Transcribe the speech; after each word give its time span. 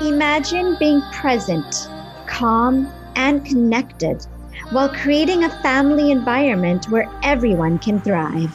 Imagine 0.00 0.76
being 0.78 1.02
present, 1.12 1.90
calm, 2.26 2.90
and 3.16 3.44
connected 3.44 4.24
while 4.70 4.88
creating 4.88 5.44
a 5.44 5.62
family 5.62 6.10
environment 6.10 6.88
where 6.88 7.06
everyone 7.22 7.78
can 7.78 8.00
thrive. 8.00 8.50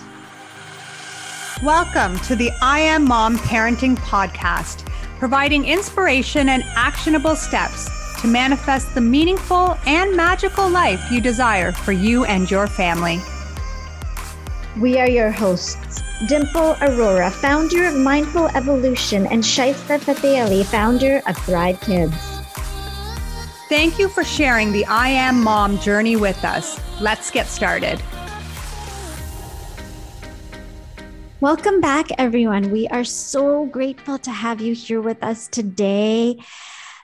Welcome 1.63 2.18
to 2.21 2.36
the 2.36 2.50
I 2.63 2.80
Am 2.80 3.05
Mom 3.05 3.38
Parenting 3.38 3.95
Podcast, 3.98 4.89
providing 5.20 5.66
inspiration 5.66 6.50
and 6.50 6.63
actionable 6.76 7.36
steps 7.36 7.91
to 8.21 8.27
manifest 8.27 8.96
the 8.96 9.02
meaningful 9.02 9.77
and 9.86 10.18
magical 10.18 10.68
life 10.68 11.12
you 11.12 11.21
desire 11.21 11.71
for 11.71 11.91
you 11.91 12.25
and 12.25 12.50
your 12.50 12.66
family. 12.66 13.20
We 14.80 15.00
are 15.00 15.10
your 15.10 15.32
hosts, 15.32 16.04
Dimple 16.28 16.73
Arora, 16.82 17.32
founder 17.32 17.88
of 17.88 17.96
Mindful 17.96 18.49
Evolution, 18.49 19.26
and 19.26 19.41
Shaista 19.41 19.98
Fateh 19.98 20.66
founder 20.66 21.22
of 21.26 21.38
Thrive 21.38 21.80
Kids. 21.80 22.13
Thank 23.70 23.98
you 23.98 24.09
for 24.09 24.26
sharing 24.26 24.73
the 24.73 24.85
I 24.88 25.08
Am 25.08 25.41
Mom 25.41 25.80
journey 25.80 26.18
with 26.18 26.44
us. 26.44 26.77
Let's 26.99 27.32
get 27.32 27.48
started. 27.48 28.02
Welcome 31.40 31.80
back, 31.80 32.07
everyone. 32.18 32.70
We 32.70 32.90
are 32.90 33.05
so 33.05 33.68
grateful 33.68 34.18
to 34.18 34.32
have 34.32 34.60
you 34.60 34.76
here 34.76 34.99
with 34.99 35.23
us 35.23 35.48
today. 35.48 36.35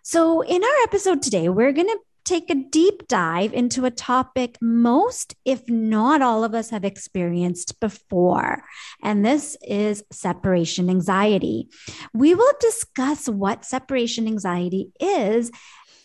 So, 0.03 0.41
in 0.41 0.61
our 0.61 0.83
episode 0.83 1.21
today, 1.21 1.47
we're 1.47 1.71
going 1.71 1.87
to 1.87 1.99
take 2.25 2.49
a 2.49 2.55
deep 2.55 3.07
dive 3.07 3.53
into 3.53 3.85
a 3.85 3.91
topic 3.91 4.57
most, 4.61 5.35
if 5.45 5.67
not 5.69 6.21
all 6.21 6.43
of 6.43 6.53
us, 6.53 6.69
have 6.69 6.85
experienced 6.85 7.79
before. 7.79 8.63
And 9.03 9.25
this 9.25 9.57
is 9.61 10.03
separation 10.11 10.89
anxiety. 10.89 11.67
We 12.13 12.35
will 12.35 12.53
discuss 12.59 13.27
what 13.27 13.65
separation 13.65 14.27
anxiety 14.27 14.91
is. 14.99 15.51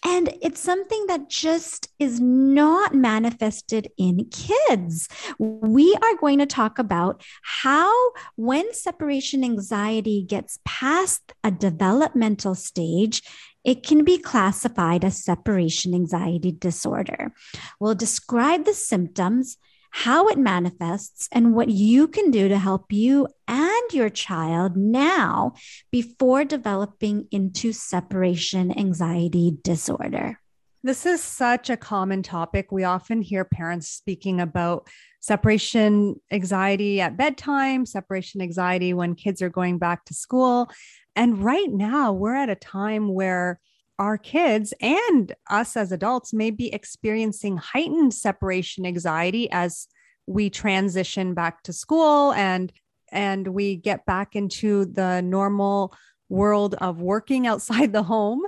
And 0.04 0.32
it's 0.40 0.60
something 0.60 1.06
that 1.08 1.28
just 1.28 1.88
is 1.98 2.20
not 2.20 2.94
manifested 2.94 3.88
in 3.98 4.26
kids. 4.30 5.08
We 5.38 5.96
are 6.00 6.16
going 6.20 6.38
to 6.38 6.46
talk 6.46 6.78
about 6.78 7.24
how, 7.42 7.92
when 8.36 8.72
separation 8.72 9.42
anxiety 9.42 10.22
gets 10.22 10.60
past 10.64 11.32
a 11.42 11.50
developmental 11.50 12.54
stage, 12.54 13.22
it 13.66 13.82
can 13.82 14.04
be 14.04 14.16
classified 14.16 15.04
as 15.04 15.24
separation 15.24 15.92
anxiety 15.92 16.52
disorder. 16.52 17.32
We'll 17.80 17.96
describe 17.96 18.64
the 18.64 18.72
symptoms, 18.72 19.56
how 19.90 20.28
it 20.28 20.38
manifests, 20.38 21.28
and 21.32 21.52
what 21.52 21.68
you 21.68 22.06
can 22.06 22.30
do 22.30 22.48
to 22.48 22.58
help 22.58 22.92
you 22.92 23.26
and 23.48 23.92
your 23.92 24.08
child 24.08 24.76
now 24.76 25.54
before 25.90 26.44
developing 26.44 27.26
into 27.32 27.72
separation 27.72 28.70
anxiety 28.78 29.58
disorder. 29.62 30.40
This 30.84 31.04
is 31.04 31.20
such 31.20 31.68
a 31.68 31.76
common 31.76 32.22
topic. 32.22 32.70
We 32.70 32.84
often 32.84 33.20
hear 33.20 33.44
parents 33.44 33.88
speaking 33.88 34.40
about 34.40 34.88
separation 35.18 36.20
anxiety 36.30 37.00
at 37.00 37.16
bedtime, 37.16 37.84
separation 37.84 38.40
anxiety 38.40 38.94
when 38.94 39.16
kids 39.16 39.42
are 39.42 39.50
going 39.50 39.78
back 39.78 40.04
to 40.04 40.14
school. 40.14 40.70
And 41.16 41.42
right 41.42 41.70
now, 41.72 42.12
we're 42.12 42.36
at 42.36 42.50
a 42.50 42.54
time 42.54 43.14
where 43.14 43.58
our 43.98 44.18
kids 44.18 44.74
and 44.80 45.34
us 45.48 45.76
as 45.76 45.90
adults 45.90 46.34
may 46.34 46.50
be 46.50 46.72
experiencing 46.72 47.56
heightened 47.56 48.12
separation 48.12 48.84
anxiety 48.84 49.50
as 49.50 49.88
we 50.26 50.50
transition 50.50 51.32
back 51.32 51.62
to 51.62 51.72
school 51.72 52.32
and 52.32 52.72
and 53.10 53.48
we 53.48 53.76
get 53.76 54.04
back 54.04 54.36
into 54.36 54.84
the 54.84 55.22
normal 55.22 55.94
world 56.28 56.74
of 56.74 57.00
working 57.00 57.46
outside 57.46 57.92
the 57.94 58.02
home. 58.02 58.42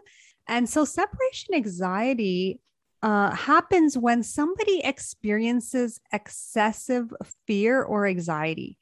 And 0.47 0.69
so 0.69 0.85
separation 0.85 1.55
anxiety 1.55 2.61
uh, 3.03 3.31
happens 3.31 3.97
when 3.97 4.23
somebody 4.23 4.81
experiences 4.81 6.01
excessive 6.13 7.13
fear 7.47 7.83
or 7.83 8.07
anxiety. 8.07 8.77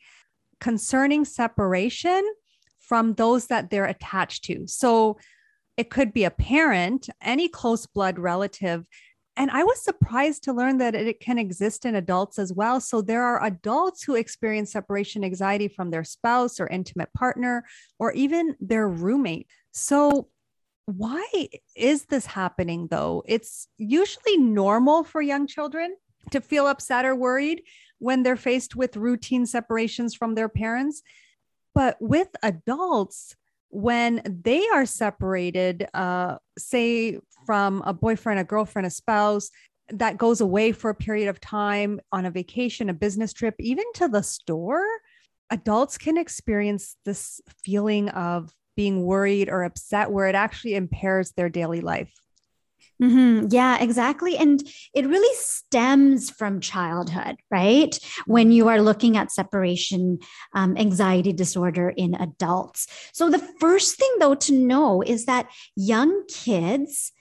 Concerning 0.59 1.27
separation 1.27 2.25
from 2.87 3.15
those 3.15 3.47
that 3.49 3.71
they're 3.71 3.85
attached 3.85 4.45
to. 4.45 4.67
So 4.67 5.19
it 5.77 5.91
could 5.91 6.13
be 6.13 6.25
a 6.25 6.31
parent, 6.31 7.09
any 7.21 7.49
close 7.49 7.87
blood 7.87 8.19
relative. 8.19 8.87
And 9.37 9.51
I 9.51 9.65
was 9.65 9.83
surprised 9.83 10.45
to 10.45 10.55
learn 10.55 10.79
that 10.79 10.95
it 10.95 11.21
can 11.21 11.39
exist 11.39 11.85
in 11.85 11.95
adults 11.95 12.39
as 12.39 12.53
well. 12.53 12.81
So 12.81 13.03
there 13.03 13.23
are 13.23 13.45
adults 13.45 14.03
who 14.03 14.15
experience 14.15 14.73
separation 14.73 15.25
anxiety 15.25 15.69
from 15.69 15.91
their 15.91 16.05
spouse 16.05 16.59
or 16.59 16.67
intimate 16.69 17.13
partner 17.13 17.65
or 17.99 18.13
even 18.13 18.57
their 18.61 18.89
roommate. 18.89 19.49
So 19.73 20.29
why 20.87 21.27
is 21.75 22.07
this 22.07 22.25
happening 22.25 22.87
though? 22.91 23.23
It's 23.27 23.69
usually 23.77 24.39
normal 24.39 25.05
for 25.05 25.21
young 25.21 25.47
children 25.47 25.97
to 26.31 26.41
feel 26.41 26.67
upset 26.67 27.05
or 27.05 27.15
worried 27.15 27.63
when 27.99 28.23
they're 28.23 28.37
faced 28.37 28.75
with 28.75 28.97
routine 28.97 29.45
separations 29.45 30.15
from 30.15 30.35
their 30.35 30.49
parents. 30.49 31.03
But 31.77 31.99
with 32.01 32.29
adults, 32.43 33.37
when 33.69 34.23
they 34.25 34.67
are 34.73 34.87
separated, 34.87 35.87
uh, 35.93 36.39
say 36.57 37.19
from 37.45 37.83
a 37.85 37.93
boyfriend, 37.93 38.41
a 38.41 38.45
girlfriend, 38.45 38.87
a 38.87 38.91
spouse, 38.91 39.51
that 39.91 40.17
goes 40.17 40.41
away 40.41 40.73
for 40.73 40.89
a 40.89 40.95
period 40.95 41.29
of 41.29 41.39
time 41.39 42.01
on 42.13 42.25
a 42.25 42.31
vacation, 42.31 42.89
a 42.89 42.95
business 42.95 43.35
trip, 43.35 43.55
even 43.61 43.85
to 43.97 44.09
the 44.09 44.23
store, 44.23 44.87
adults 45.51 45.99
can 45.99 46.17
experience 46.17 46.97
this 47.05 47.43
feeling 47.63 48.09
of 48.09 48.55
being 48.75 49.03
worried 49.03 49.51
or 49.51 49.63
upset 49.63 50.11
where 50.11 50.29
it 50.29 50.35
actually 50.35 50.77
impairs 50.77 51.33
their 51.33 51.51
daily 51.51 51.83
life. 51.83 52.13
Mm-hmm. 53.03 53.49
Yeah, 53.51 53.79
exactly. 53.83 54.37
And 54.39 54.63
it 54.95 55.07
really 55.07 55.37
stems 55.37 56.31
from 56.31 56.61
childhood, 56.61 57.37
right? 57.51 57.99
When 58.27 58.51
you 58.53 58.69
are 58.69 58.81
looking 58.81 59.19
at 59.19 59.31
separation 59.31 60.19
um, 60.55 60.77
anxiety 60.79 61.33
disorder 61.35 61.93
in 61.95 62.15
adults. 62.15 62.87
So, 63.13 63.29
the 63.29 63.47
first 63.61 63.99
thing, 63.99 64.11
though, 64.19 64.35
to 64.37 64.53
know 64.55 65.03
is 65.03 65.27
that 65.27 65.49
young 65.77 66.25
kids 66.29 67.13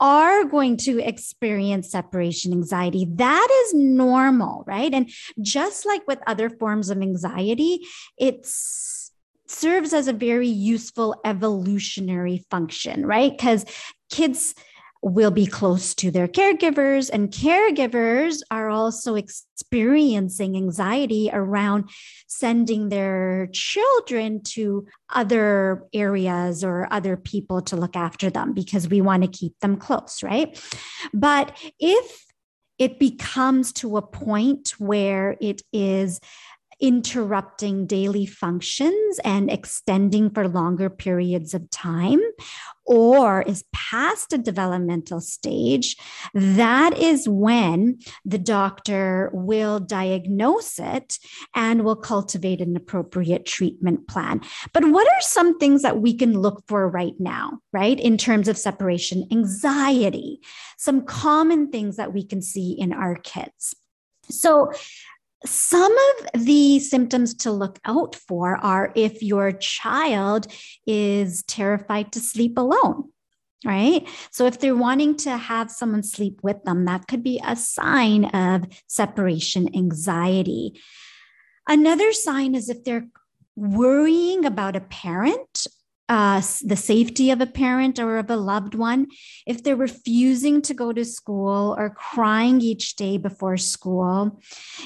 are 0.00 0.44
going 0.44 0.76
to 0.76 1.00
experience 1.00 1.90
separation 1.90 2.52
anxiety. 2.52 3.04
That 3.14 3.48
is 3.64 3.74
normal, 3.74 4.62
right? 4.68 4.94
And 4.94 5.10
just 5.42 5.84
like 5.84 6.06
with 6.06 6.20
other 6.28 6.48
forms 6.48 6.90
of 6.90 7.02
anxiety, 7.02 7.80
it's 8.16 9.10
serves 9.48 9.92
as 9.94 10.08
a 10.08 10.12
very 10.12 10.48
useful 10.48 11.16
evolutionary 11.24 12.44
function, 12.50 13.06
right? 13.06 13.32
Because 13.32 13.64
kids 14.10 14.54
will 15.02 15.30
be 15.30 15.46
close 15.46 15.94
to 15.94 16.10
their 16.10 16.28
caregivers, 16.28 17.10
and 17.12 17.30
caregivers 17.30 18.40
are 18.50 18.68
also 18.68 19.14
experiencing 19.14 20.56
anxiety 20.56 21.30
around 21.32 21.88
sending 22.26 22.88
their 22.88 23.48
children 23.52 24.42
to 24.42 24.86
other 25.10 25.84
areas 25.92 26.64
or 26.64 26.92
other 26.92 27.16
people 27.16 27.62
to 27.62 27.76
look 27.76 27.96
after 27.96 28.30
them 28.30 28.52
because 28.52 28.88
we 28.88 29.00
want 29.00 29.22
to 29.22 29.28
keep 29.28 29.58
them 29.60 29.76
close, 29.76 30.22
right? 30.22 30.60
But 31.12 31.56
if 31.78 32.24
it 32.78 32.98
becomes 32.98 33.72
to 33.72 33.96
a 33.96 34.02
point 34.02 34.74
where 34.78 35.36
it 35.40 35.62
is 35.72 36.20
interrupting 36.80 37.86
daily 37.86 38.26
functions 38.26 39.18
and 39.24 39.50
extending 39.50 40.30
for 40.30 40.48
longer 40.48 40.88
periods 40.88 41.54
of 41.54 41.68
time, 41.70 42.20
or 42.86 43.42
is 43.42 43.64
past 43.72 44.32
a 44.32 44.38
developmental 44.38 45.20
stage, 45.20 45.96
that 46.32 46.96
is 46.96 47.28
when 47.28 47.98
the 48.24 48.38
doctor 48.38 49.30
will 49.34 49.78
diagnose 49.78 50.78
it 50.78 51.18
and 51.54 51.84
will 51.84 51.96
cultivate 51.96 52.60
an 52.60 52.76
appropriate 52.76 53.44
treatment 53.44 54.08
plan. 54.08 54.40
But 54.72 54.86
what 54.86 55.06
are 55.06 55.20
some 55.20 55.58
things 55.58 55.82
that 55.82 56.00
we 56.00 56.16
can 56.16 56.38
look 56.38 56.64
for 56.66 56.88
right 56.88 57.14
now, 57.18 57.58
right, 57.72 57.98
in 58.00 58.16
terms 58.16 58.48
of 58.48 58.56
separation 58.56 59.26
anxiety? 59.30 60.40
Some 60.78 61.04
common 61.04 61.70
things 61.70 61.96
that 61.96 62.14
we 62.14 62.24
can 62.24 62.40
see 62.40 62.72
in 62.72 62.92
our 62.92 63.16
kids. 63.16 63.74
So, 64.30 64.72
some 65.44 65.92
of 65.92 66.44
the 66.44 66.80
symptoms 66.80 67.34
to 67.34 67.52
look 67.52 67.78
out 67.84 68.16
for 68.16 68.56
are 68.56 68.92
if 68.94 69.22
your 69.22 69.52
child 69.52 70.46
is 70.86 71.42
terrified 71.44 72.12
to 72.12 72.20
sleep 72.20 72.58
alone, 72.58 73.10
right? 73.64 74.08
So, 74.30 74.46
if 74.46 74.58
they're 74.58 74.74
wanting 74.74 75.16
to 75.18 75.36
have 75.36 75.70
someone 75.70 76.02
sleep 76.02 76.40
with 76.42 76.62
them, 76.64 76.84
that 76.86 77.06
could 77.06 77.22
be 77.22 77.40
a 77.44 77.54
sign 77.54 78.26
of 78.26 78.66
separation 78.88 79.74
anxiety. 79.76 80.80
Another 81.68 82.12
sign 82.12 82.54
is 82.54 82.68
if 82.68 82.82
they're 82.82 83.08
worrying 83.54 84.44
about 84.44 84.76
a 84.76 84.80
parent 84.80 85.66
uh, 86.08 86.40
the 86.64 86.76
safety 86.76 87.30
of 87.30 87.40
a 87.40 87.46
parent 87.46 87.98
or 87.98 88.16
of 88.16 88.30
a 88.30 88.36
loved 88.36 88.74
one, 88.74 89.08
if 89.46 89.62
they're 89.62 89.76
refusing 89.76 90.62
to 90.62 90.72
go 90.72 90.92
to 90.92 91.04
school 91.04 91.74
or 91.78 91.90
crying 91.90 92.60
each 92.60 92.96
day 92.96 93.18
before 93.18 93.58
school, 93.58 94.40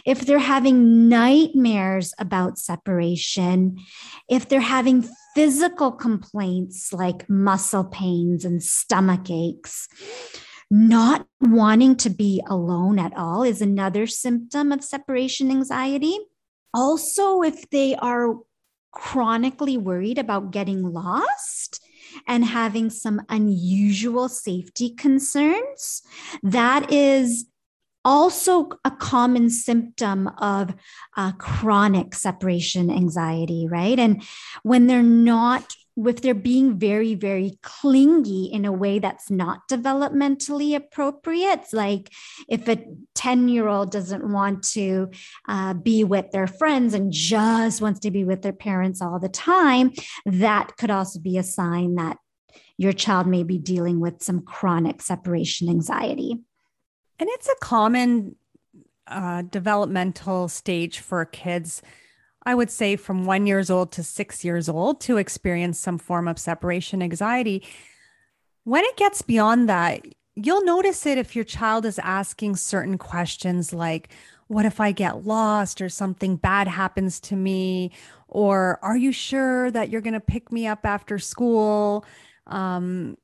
if 0.05 0.23
they're 0.23 0.39
having 0.39 1.09
nightmares 1.09 2.13
about 2.19 2.59
separation, 2.59 3.79
if 4.29 4.49
they're 4.49 4.61
having 4.61 5.09
physical 5.35 5.93
complaints 5.93 6.93
like 6.93 7.29
muscle 7.29 7.85
pains 7.85 8.45
and 8.45 8.63
stomach 8.63 9.31
aches, 9.31 9.89
not 10.71 11.27
wanting 11.41 11.95
to 11.97 12.11
be 12.11 12.43
alone 12.49 12.99
at 12.99 13.17
all 13.17 13.43
is 13.43 13.61
another 13.61 14.07
symptom 14.07 14.73
of 14.73 14.83
separation 14.83 15.51
anxiety. 15.51 16.19
Also, 16.75 17.43
if 17.43 17.69
they 17.71 17.95
are 17.97 18.37
chronically 18.93 19.77
worried 19.77 20.19
about 20.19 20.53
getting 20.53 20.83
lost 20.83 21.85
and 22.27 22.45
having 22.45 22.91
some 22.91 23.23
unusual 23.29 24.29
safety 24.29 24.91
concerns, 24.91 26.03
that 26.43 26.93
is 26.93 27.47
also 28.05 28.71
a 28.85 28.91
common 28.91 29.49
symptom 29.49 30.29
of 30.39 30.75
uh, 31.17 31.33
chronic 31.33 32.15
separation 32.15 32.91
anxiety, 32.91 33.67
right? 33.69 33.99
And 33.99 34.23
when 34.63 34.87
they're 34.87 35.03
not 35.03 35.75
if 35.97 36.23
they're 36.23 36.35
being 36.35 36.79
very, 36.79 37.15
very 37.15 37.59
clingy 37.63 38.47
in 38.47 38.65
a 38.65 38.73
way 38.73 38.99
that's 38.99 39.31
not 39.31 39.69
developmentally 39.69 40.75
appropriate, 40.75 41.65
like 41.73 42.11
if 42.49 42.69
a 42.69 42.85
10 43.15 43.49
year 43.49 43.69
old 43.69 43.91
doesn't 43.91 44.31
want 44.31 44.63
to 44.71 45.11
uh, 45.49 45.75
be 45.75 46.05
with 46.05 46.31
their 46.31 46.47
friends 46.47 46.95
and 46.95 47.13
just 47.13 47.83
wants 47.83 48.01
to 48.01 48.11
be 48.11 48.25
with 48.25 48.43
their 48.43 48.53
parents 48.53 49.03
all 49.03 49.19
the 49.19 49.29
time, 49.29 49.93
that 50.25 50.77
could 50.77 50.91
also 50.91 51.21
be 51.21 51.37
a 51.37 51.43
sign 51.43 51.97
that 51.97 52.17
your 52.79 52.93
child 52.93 53.27
may 53.27 53.43
be 53.43 53.59
dealing 53.59 54.01
with 54.01 54.23
some 54.23 54.41
chronic 54.41 55.03
separation 55.03 55.69
anxiety. 55.69 56.39
And 57.19 57.29
it's 57.31 57.49
a 57.49 57.55
common 57.61 58.37
uh, 59.07 59.43
developmental 59.43 60.49
stage 60.49 60.99
for 60.99 61.25
kids 61.25 61.83
I 62.45 62.55
would 62.55 62.71
say 62.71 62.97
from 62.97 63.25
one 63.25 63.47
years 63.47 63.71
old 63.71 63.93
to 63.93 64.03
six 64.03 64.45
years 64.45 64.69
old 64.69 65.01
to 65.03 65.17
experience 65.17 65.79
some 65.79 65.99
form 65.99 66.27
of 66.27 66.39
separation 66.39 67.03
anxiety. 67.03 67.65
When 68.65 68.85
it 68.85 68.97
gets 68.97 69.23
beyond 69.23 69.69
that, 69.69 70.05
you'll 70.35 70.65
notice 70.65 71.07
it 71.07 71.19
if 71.19 71.37
your 71.37 71.45
child 71.45 71.85
is 71.85 71.99
asking 71.99 72.57
certain 72.57 72.99
questions 72.99 73.73
like, 73.73 74.09
what 74.49 74.67
if 74.67 74.81
I 74.81 74.93
get 74.93 75.25
lost 75.25 75.81
or 75.81 75.89
something 75.89 76.37
bad 76.37 76.69
happens 76.69 77.21
to 77.21 77.37
me? 77.37 77.91
Or 78.29 78.79
are 78.83 78.97
you 78.97 79.13
sure 79.13 79.71
that 79.71 79.91
you're 79.91 80.01
going 80.01 80.13
to 80.15 80.21
pick 80.21 80.51
me 80.53 80.67
up 80.67 80.85
after 80.85 81.19
school? 81.19 82.05
Um, 82.47 83.17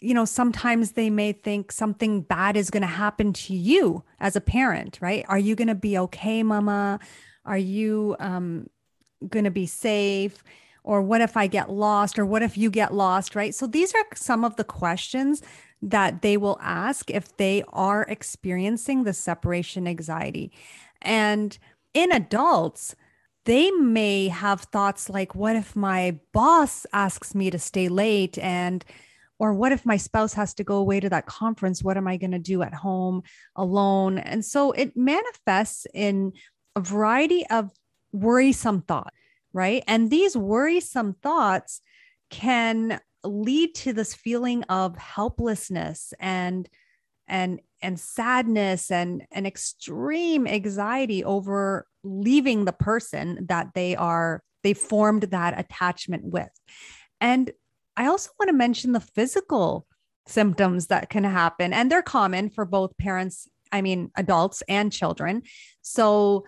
you 0.00 0.12
know, 0.12 0.24
sometimes 0.24 0.92
they 0.92 1.08
may 1.08 1.32
think 1.32 1.72
something 1.72 2.20
bad 2.20 2.56
is 2.56 2.70
going 2.70 2.82
to 2.82 2.86
happen 2.86 3.32
to 3.32 3.54
you 3.54 4.02
as 4.20 4.36
a 4.36 4.40
parent, 4.40 4.98
right? 5.00 5.24
Are 5.28 5.38
you 5.38 5.54
going 5.54 5.68
to 5.68 5.74
be 5.74 5.96
okay, 5.98 6.42
mama? 6.42 7.00
Are 7.46 7.58
you 7.58 8.16
um, 8.18 8.68
going 9.28 9.44
to 9.44 9.50
be 9.50 9.66
safe? 9.66 10.42
Or 10.84 11.02
what 11.02 11.20
if 11.20 11.36
I 11.36 11.46
get 11.46 11.70
lost? 11.70 12.18
Or 12.18 12.26
what 12.26 12.42
if 12.42 12.56
you 12.56 12.70
get 12.70 12.94
lost? 12.94 13.34
Right. 13.34 13.54
So 13.54 13.66
these 13.66 13.94
are 13.94 14.04
some 14.14 14.44
of 14.44 14.56
the 14.56 14.64
questions 14.64 15.42
that 15.82 16.22
they 16.22 16.36
will 16.36 16.58
ask 16.60 17.10
if 17.10 17.36
they 17.36 17.62
are 17.72 18.02
experiencing 18.08 19.04
the 19.04 19.12
separation 19.12 19.86
anxiety. 19.86 20.52
And 21.02 21.56
in 21.94 22.12
adults, 22.12 22.94
they 23.44 23.70
may 23.70 24.28
have 24.28 24.62
thoughts 24.62 25.08
like, 25.08 25.34
what 25.34 25.56
if 25.56 25.76
my 25.76 26.18
boss 26.32 26.86
asks 26.92 27.34
me 27.34 27.50
to 27.50 27.58
stay 27.58 27.88
late? 27.88 28.38
And 28.38 28.84
or 29.38 29.52
what 29.52 29.72
if 29.72 29.84
my 29.84 29.96
spouse 29.96 30.32
has 30.32 30.54
to 30.54 30.64
go 30.64 30.76
away 30.76 31.00
to 31.00 31.10
that 31.10 31.26
conference? 31.26 31.82
What 31.82 31.96
am 31.96 32.08
I 32.08 32.16
going 32.16 32.30
to 32.30 32.38
do 32.38 32.62
at 32.62 32.74
home 32.74 33.22
alone? 33.54 34.18
And 34.18 34.44
so 34.44 34.72
it 34.72 34.96
manifests 34.96 35.86
in 35.92 36.32
a 36.76 36.80
variety 36.80 37.44
of 37.48 37.70
worrisome 38.12 38.82
thought, 38.82 39.12
right? 39.52 39.82
And 39.88 40.10
these 40.10 40.36
worrisome 40.36 41.14
thoughts 41.22 41.80
can 42.30 43.00
lead 43.24 43.74
to 43.74 43.92
this 43.92 44.14
feeling 44.14 44.62
of 44.64 44.96
helplessness 44.96 46.12
and 46.20 46.68
and 47.28 47.60
and 47.82 47.98
sadness 47.98 48.90
and 48.90 49.22
an 49.32 49.46
extreme 49.46 50.46
anxiety 50.46 51.24
over 51.24 51.86
leaving 52.04 52.64
the 52.64 52.72
person 52.72 53.46
that 53.48 53.68
they 53.74 53.96
are 53.96 54.42
they 54.62 54.72
formed 54.72 55.24
that 55.24 55.58
attachment 55.58 56.24
with 56.24 56.48
and 57.20 57.50
i 57.96 58.06
also 58.06 58.30
want 58.38 58.48
to 58.48 58.54
mention 58.54 58.92
the 58.92 59.00
physical 59.00 59.86
symptoms 60.28 60.86
that 60.86 61.10
can 61.10 61.24
happen 61.24 61.72
and 61.72 61.90
they're 61.90 62.02
common 62.02 62.48
for 62.48 62.64
both 62.64 62.96
parents 62.96 63.48
i 63.72 63.82
mean 63.82 64.10
adults 64.16 64.62
and 64.68 64.92
children 64.92 65.42
so 65.82 66.44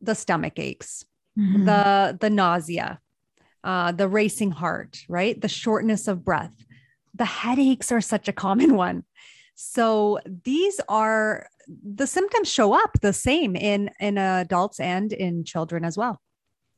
the 0.00 0.14
stomach 0.14 0.58
aches, 0.58 1.04
mm-hmm. 1.38 1.64
the 1.64 2.16
the 2.20 2.30
nausea, 2.30 3.00
uh, 3.64 3.92
the 3.92 4.08
racing 4.08 4.50
heart, 4.50 4.98
right? 5.08 5.40
The 5.40 5.48
shortness 5.48 6.08
of 6.08 6.24
breath. 6.24 6.64
The 7.14 7.24
headaches 7.24 7.90
are 7.90 8.00
such 8.00 8.28
a 8.28 8.32
common 8.32 8.76
one. 8.86 9.04
So 9.54 10.20
these 10.44 10.80
are 10.88 11.48
the 11.66 12.06
symptoms 12.06 12.50
show 12.50 12.72
up 12.72 13.00
the 13.00 13.12
same 13.12 13.56
in 13.56 13.90
in 14.00 14.18
adults 14.18 14.80
and 14.80 15.12
in 15.12 15.44
children 15.44 15.84
as 15.84 15.96
well. 15.98 16.20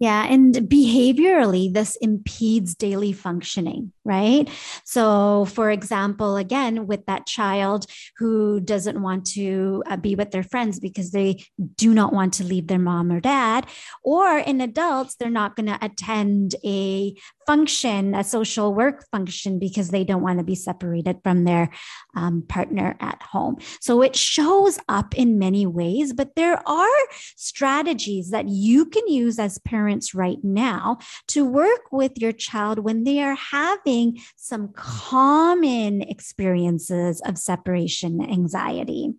Yeah. 0.01 0.25
And 0.25 0.55
behaviorally, 0.55 1.71
this 1.75 1.95
impedes 1.97 2.75
daily 2.75 3.13
functioning, 3.13 3.93
right? 4.03 4.49
So, 4.83 5.45
for 5.45 5.71
example, 5.71 6.37
again, 6.39 6.87
with 6.87 7.05
that 7.05 7.27
child 7.27 7.85
who 8.17 8.61
doesn't 8.61 9.03
want 9.03 9.27
to 9.33 9.83
uh, 9.87 9.99
be 9.99 10.15
with 10.15 10.31
their 10.31 10.43
friends 10.43 10.81
because 10.81 11.11
they 11.11 11.45
do 11.77 11.93
not 11.93 12.15
want 12.15 12.33
to 12.35 12.45
leave 12.45 12.67
their 12.67 12.79
mom 12.79 13.13
or 13.13 13.21
dad, 13.21 13.67
or 14.03 14.39
in 14.39 14.63
adults, 14.63 15.17
they're 15.17 15.29
not 15.29 15.55
going 15.55 15.67
to 15.67 15.79
attend 15.83 16.55
a 16.65 17.15
function, 17.51 18.15
a 18.15 18.23
social 18.23 18.73
work 18.73 19.05
function, 19.11 19.59
because 19.59 19.91
they 19.91 20.05
don't 20.05 20.23
want 20.23 20.39
to 20.39 20.45
be 20.45 20.55
separated 20.55 21.19
from 21.25 21.43
their 21.43 21.69
um, 22.15 22.45
partner 22.49 22.97
at 23.01 23.21
home. 23.25 23.57
So 23.81 24.03
it 24.03 24.15
shows 24.15 24.79
up 24.89 25.17
in 25.17 25.37
many 25.37 25.67
ways, 25.67 26.13
but 26.13 26.37
there 26.37 26.63
are 26.69 27.01
strategies 27.35 28.31
that 28.31 28.49
you 28.49 28.87
can 28.87 29.09
use 29.09 29.41
as 29.41 29.59
parents 29.59 30.15
right 30.15 30.39
now 30.45 30.99
to 31.27 31.45
work 31.45 31.91
with 31.91 32.13
your 32.19 32.31
child 32.31 32.79
when 32.79 33.03
they 33.03 33.21
are 33.21 33.35
having 33.35 34.21
some 34.37 34.69
common 34.73 36.03
experiences 36.03 37.21
of 37.23 37.37
separation 37.37 38.23
anxiety. 38.23 39.11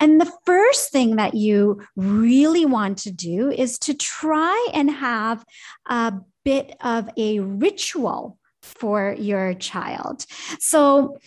And 0.00 0.20
the 0.20 0.32
first 0.44 0.90
thing 0.90 1.14
that 1.16 1.34
you 1.34 1.80
really 1.94 2.66
want 2.66 2.98
to 2.98 3.12
do 3.12 3.52
is 3.52 3.78
to 3.80 3.94
try 3.94 4.70
and 4.74 4.90
have 4.90 5.44
a 5.86 6.14
bit 6.44 6.76
of 6.82 7.08
a 7.16 7.40
ritual 7.40 8.38
for 8.62 9.14
your 9.18 9.54
child. 9.54 10.24
So, 10.58 11.18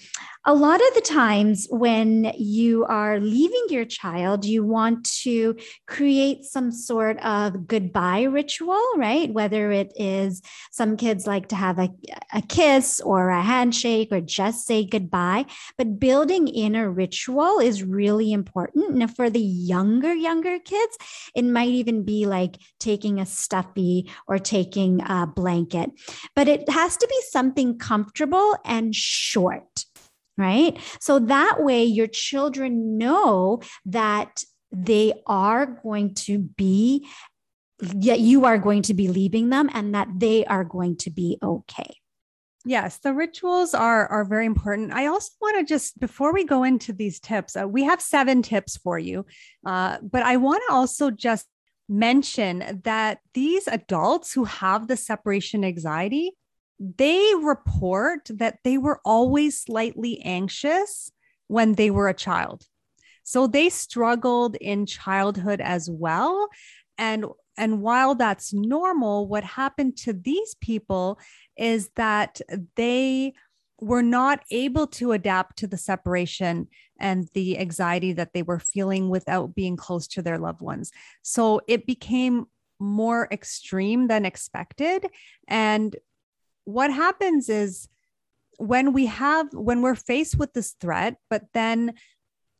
a 0.47 0.53
lot 0.53 0.79
of 0.79 0.93
the 0.95 1.01
times 1.01 1.67
when 1.69 2.31
you 2.37 2.85
are 2.85 3.19
leaving 3.19 3.65
your 3.69 3.83
child, 3.83 4.45
you 4.45 4.63
want 4.63 5.03
to 5.23 5.57
create 5.87 6.45
some 6.45 6.71
sort 6.71 7.19
of 7.19 7.67
goodbye 7.67 8.21
ritual, 8.21 8.81
right? 8.95 9.29
Whether 9.33 9.73
it 9.73 9.91
is 9.97 10.41
some 10.71 10.95
kids 10.95 11.27
like 11.27 11.49
to 11.49 11.57
have 11.57 11.79
a, 11.79 11.89
a 12.33 12.41
kiss 12.41 13.01
or 13.01 13.29
a 13.29 13.41
handshake 13.41 14.07
or 14.09 14.21
just 14.21 14.65
say 14.65 14.85
goodbye, 14.85 15.47
but 15.77 15.99
building 15.99 16.47
in 16.47 16.75
a 16.75 16.89
ritual 16.89 17.59
is 17.59 17.83
really 17.83 18.31
important. 18.31 19.01
And 19.01 19.13
for 19.13 19.29
the 19.29 19.41
younger, 19.41 20.15
younger 20.15 20.59
kids, 20.59 20.97
it 21.35 21.43
might 21.43 21.71
even 21.71 22.05
be 22.05 22.25
like 22.25 22.55
taking 22.79 23.19
a 23.19 23.25
stuffy 23.25 24.09
or 24.27 24.39
taking 24.39 25.01
a 25.01 25.27
blanket, 25.27 25.91
but 26.37 26.47
it 26.47 26.69
has 26.69 26.95
to 26.95 27.07
be 27.07 27.21
something 27.27 27.77
comfortable 27.77 28.55
and 28.63 28.95
short 28.95 29.83
right? 30.37 30.77
So 30.99 31.19
that 31.19 31.63
way 31.63 31.83
your 31.83 32.07
children 32.07 32.97
know 32.97 33.61
that 33.85 34.43
they 34.71 35.13
are 35.25 35.65
going 35.65 36.13
to 36.13 36.39
be, 36.39 37.07
yet 37.81 38.19
you 38.19 38.45
are 38.45 38.57
going 38.57 38.83
to 38.83 38.93
be 38.93 39.07
leaving 39.07 39.49
them 39.49 39.69
and 39.73 39.95
that 39.95 40.07
they 40.17 40.45
are 40.45 40.63
going 40.63 40.97
to 40.97 41.09
be 41.09 41.37
okay. 41.41 41.97
Yes, 42.65 42.97
the 42.97 43.13
rituals 43.13 43.73
are 43.73 44.07
are 44.07 44.25
very 44.25 44.45
important. 44.45 44.91
I 44.91 45.05
also 45.05 45.31
want 45.39 45.57
to 45.57 45.63
just 45.63 45.97
before 46.01 46.33
we 46.33 46.43
go 46.43 46.65
into 46.65 46.91
these 46.91 47.17
tips, 47.17 47.55
uh, 47.55 47.65
we 47.65 47.83
have 47.83 48.01
seven 48.01 48.41
tips 48.41 48.75
for 48.75 48.99
you, 48.99 49.25
uh, 49.65 49.99
but 50.01 50.23
I 50.23 50.35
want 50.35 50.61
to 50.67 50.73
also 50.73 51.09
just 51.09 51.45
mention 51.87 52.81
that 52.83 53.19
these 53.33 53.67
adults 53.67 54.33
who 54.33 54.43
have 54.43 54.87
the 54.87 54.97
separation 54.97 55.63
anxiety, 55.63 56.33
they 56.79 57.33
report 57.41 58.29
that 58.33 58.59
they 58.63 58.77
were 58.77 59.01
always 59.03 59.59
slightly 59.59 60.21
anxious 60.21 61.11
when 61.47 61.73
they 61.73 61.89
were 61.89 62.07
a 62.07 62.13
child. 62.13 62.65
So 63.23 63.47
they 63.47 63.69
struggled 63.69 64.55
in 64.55 64.85
childhood 64.85 65.59
as 65.61 65.89
well. 65.89 66.47
And 66.97 67.25
and 67.57 67.81
while 67.81 68.13
that's 68.13 68.53
normal, 68.53 69.27
what 69.27 69.43
happened 69.43 69.97
to 69.97 70.13
these 70.13 70.55
people 70.61 71.19
is 71.57 71.89
that 71.95 72.39
they 72.75 73.33
were 73.79 74.03
not 74.03 74.43
able 74.51 74.87
to 74.87 75.11
adapt 75.11 75.57
to 75.57 75.67
the 75.67 75.77
separation 75.77 76.67
and 76.99 77.27
the 77.33 77.57
anxiety 77.57 78.13
that 78.13 78.33
they 78.33 78.43
were 78.43 78.59
feeling 78.59 79.09
without 79.09 79.55
being 79.55 79.75
close 79.75 80.07
to 80.07 80.21
their 80.21 80.37
loved 80.37 80.61
ones. 80.61 80.91
So 81.21 81.61
it 81.67 81.85
became 81.85 82.45
more 82.79 83.27
extreme 83.31 84.07
than 84.07 84.25
expected. 84.25 85.07
And 85.47 85.95
what 86.67 86.91
happens 86.91 87.47
is 87.47 87.87
when 88.57 88.91
we 88.91 89.05
have, 89.05 89.47
when 89.53 89.81
we're 89.81 89.95
faced 89.95 90.37
with 90.37 90.51
this 90.53 90.75
threat, 90.81 91.15
but 91.29 91.43
then, 91.53 91.93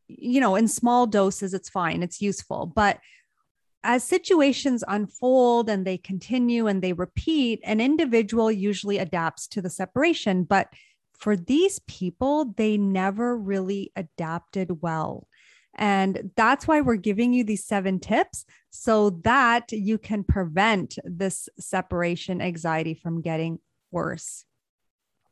you 0.07 0.39
know, 0.39 0.55
in 0.55 0.69
small 0.69 1.07
doses, 1.07 1.53
it's 1.53 1.69
fine, 1.69 2.01
it's 2.01 2.21
useful. 2.21 2.71
But 2.73 2.99
as 3.83 4.05
situations 4.05 4.81
unfold 4.87 5.69
and 5.69 5.85
they 5.85 5.97
continue 5.97 6.67
and 6.67 6.81
they 6.81 6.93
repeat, 6.93 7.59
an 7.63 7.81
individual 7.81 8.49
usually 8.49 8.97
adapts 8.97 9.45
to 9.49 9.61
the 9.61 9.69
separation. 9.69 10.45
But 10.45 10.69
for 11.11 11.35
these 11.35 11.79
people, 11.79 12.53
they 12.55 12.77
never 12.77 13.37
really 13.37 13.91
adapted 13.97 14.81
well. 14.81 15.27
And 15.75 16.31
that's 16.37 16.65
why 16.65 16.79
we're 16.79 16.95
giving 16.95 17.33
you 17.33 17.43
these 17.43 17.65
seven 17.65 17.99
tips 17.99 18.45
so 18.69 19.09
that 19.25 19.71
you 19.73 19.97
can 19.97 20.23
prevent 20.23 20.97
this 21.03 21.49
separation 21.59 22.41
anxiety 22.41 22.93
from 22.93 23.21
getting 23.21 23.59
worse. 23.91 24.45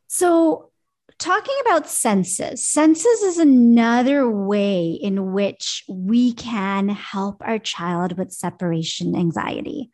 So, 0.07 0.71
talking 1.17 1.55
about 1.65 1.89
senses, 1.89 2.65
senses 2.65 3.21
is 3.21 3.37
another 3.37 4.29
way 4.29 4.91
in 4.91 5.33
which 5.33 5.83
we 5.87 6.33
can 6.33 6.89
help 6.89 7.41
our 7.41 7.59
child 7.59 8.17
with 8.17 8.31
separation 8.31 9.15
anxiety. 9.15 9.91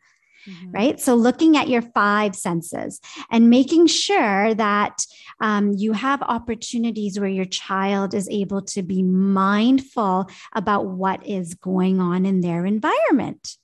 Mm-hmm. 0.48 0.70
Right. 0.72 1.00
So, 1.00 1.14
looking 1.14 1.56
at 1.56 1.68
your 1.68 1.82
five 1.82 2.34
senses 2.34 3.00
and 3.30 3.48
making 3.48 3.86
sure 3.86 4.54
that 4.54 5.06
um, 5.40 5.72
you 5.76 5.92
have 5.92 6.20
opportunities 6.22 7.18
where 7.18 7.28
your 7.28 7.44
child 7.44 8.12
is 8.12 8.28
able 8.28 8.62
to 8.62 8.82
be 8.82 9.04
mindful 9.04 10.28
about 10.52 10.86
what 10.86 11.24
is 11.24 11.54
going 11.54 12.00
on 12.00 12.26
in 12.26 12.40
their 12.40 12.66
environment. 12.66 13.56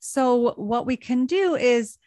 So, 0.00 0.54
what 0.54 0.86
we 0.86 0.96
can 0.96 1.26
do 1.26 1.54
is 1.54 1.98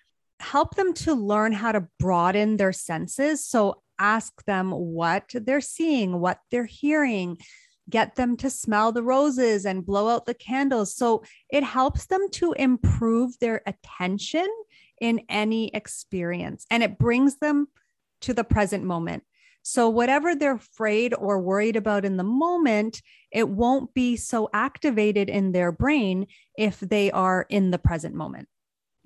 help 0.41 0.75
them 0.75 0.93
to 0.93 1.13
learn 1.13 1.53
how 1.53 1.71
to 1.71 1.87
broaden 1.99 2.57
their 2.57 2.73
senses. 2.73 3.45
So, 3.45 3.81
ask 3.99 4.43
them 4.45 4.71
what 4.71 5.29
they're 5.31 5.61
seeing, 5.61 6.19
what 6.19 6.39
they're 6.49 6.65
hearing, 6.65 7.37
get 7.91 8.15
them 8.15 8.35
to 8.37 8.49
smell 8.49 8.91
the 8.91 9.03
roses 9.03 9.65
and 9.65 9.85
blow 9.85 10.09
out 10.09 10.25
the 10.25 10.33
candles. 10.33 10.95
So 10.95 11.23
it 11.49 11.63
helps 11.63 12.07
them 12.07 12.27
to 12.31 12.53
improve 12.53 13.37
their 13.39 13.61
attention 13.67 14.47
in 14.99 15.21
any 15.29 15.69
experience 15.75 16.65
and 16.71 16.81
it 16.81 16.97
brings 16.97 17.37
them 17.37 17.67
to 18.21 18.33
the 18.33 18.43
present 18.43 18.83
moment. 18.83 19.23
So, 19.63 19.89
whatever 19.89 20.33
they're 20.33 20.55
afraid 20.55 21.13
or 21.13 21.39
worried 21.39 21.75
about 21.75 22.03
in 22.03 22.17
the 22.17 22.23
moment, 22.23 22.99
it 23.31 23.47
won't 23.47 23.93
be 23.93 24.15
so 24.15 24.49
activated 24.53 25.29
in 25.29 25.51
their 25.51 25.71
brain 25.71 26.25
if 26.57 26.79
they 26.79 27.11
are 27.11 27.45
in 27.47 27.69
the 27.69 27.77
present 27.77 28.15
moment. 28.15 28.47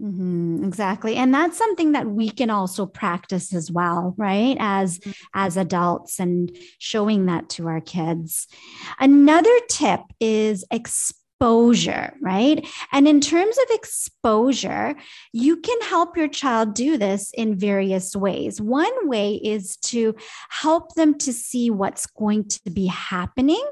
Mm-hmm, 0.01 0.65
exactly. 0.65 1.15
And 1.15 1.33
that's 1.33 1.57
something 1.57 1.93
that 1.93 2.05
we 2.07 2.29
can 2.29 2.49
also 2.49 2.85
practice 2.85 3.53
as 3.53 3.71
well, 3.71 4.13
right? 4.17 4.57
As 4.59 4.99
mm-hmm. 4.99 5.11
as 5.33 5.55
adults 5.55 6.19
and 6.19 6.51
showing 6.79 7.27
that 7.27 7.49
to 7.51 7.67
our 7.67 7.79
kids. 7.79 8.47
Another 8.99 9.57
tip 9.69 10.01
is 10.19 10.65
exposure, 10.69 12.13
right? 12.21 12.67
And 12.91 13.07
in 13.07 13.21
terms 13.21 13.57
of 13.57 13.65
exposure, 13.69 14.95
you 15.31 15.57
can 15.57 15.79
help 15.83 16.17
your 16.17 16.27
child 16.27 16.73
do 16.73 16.97
this 16.97 17.31
in 17.33 17.57
various 17.57 18.17
ways. 18.17 18.59
One 18.59 19.07
way 19.07 19.35
is 19.35 19.77
to 19.77 20.13
help 20.49 20.95
them 20.95 21.17
to 21.19 21.31
see 21.31 21.69
what's 21.69 22.05
going 22.05 22.49
to 22.49 22.69
be 22.69 22.87
happening 22.87 23.65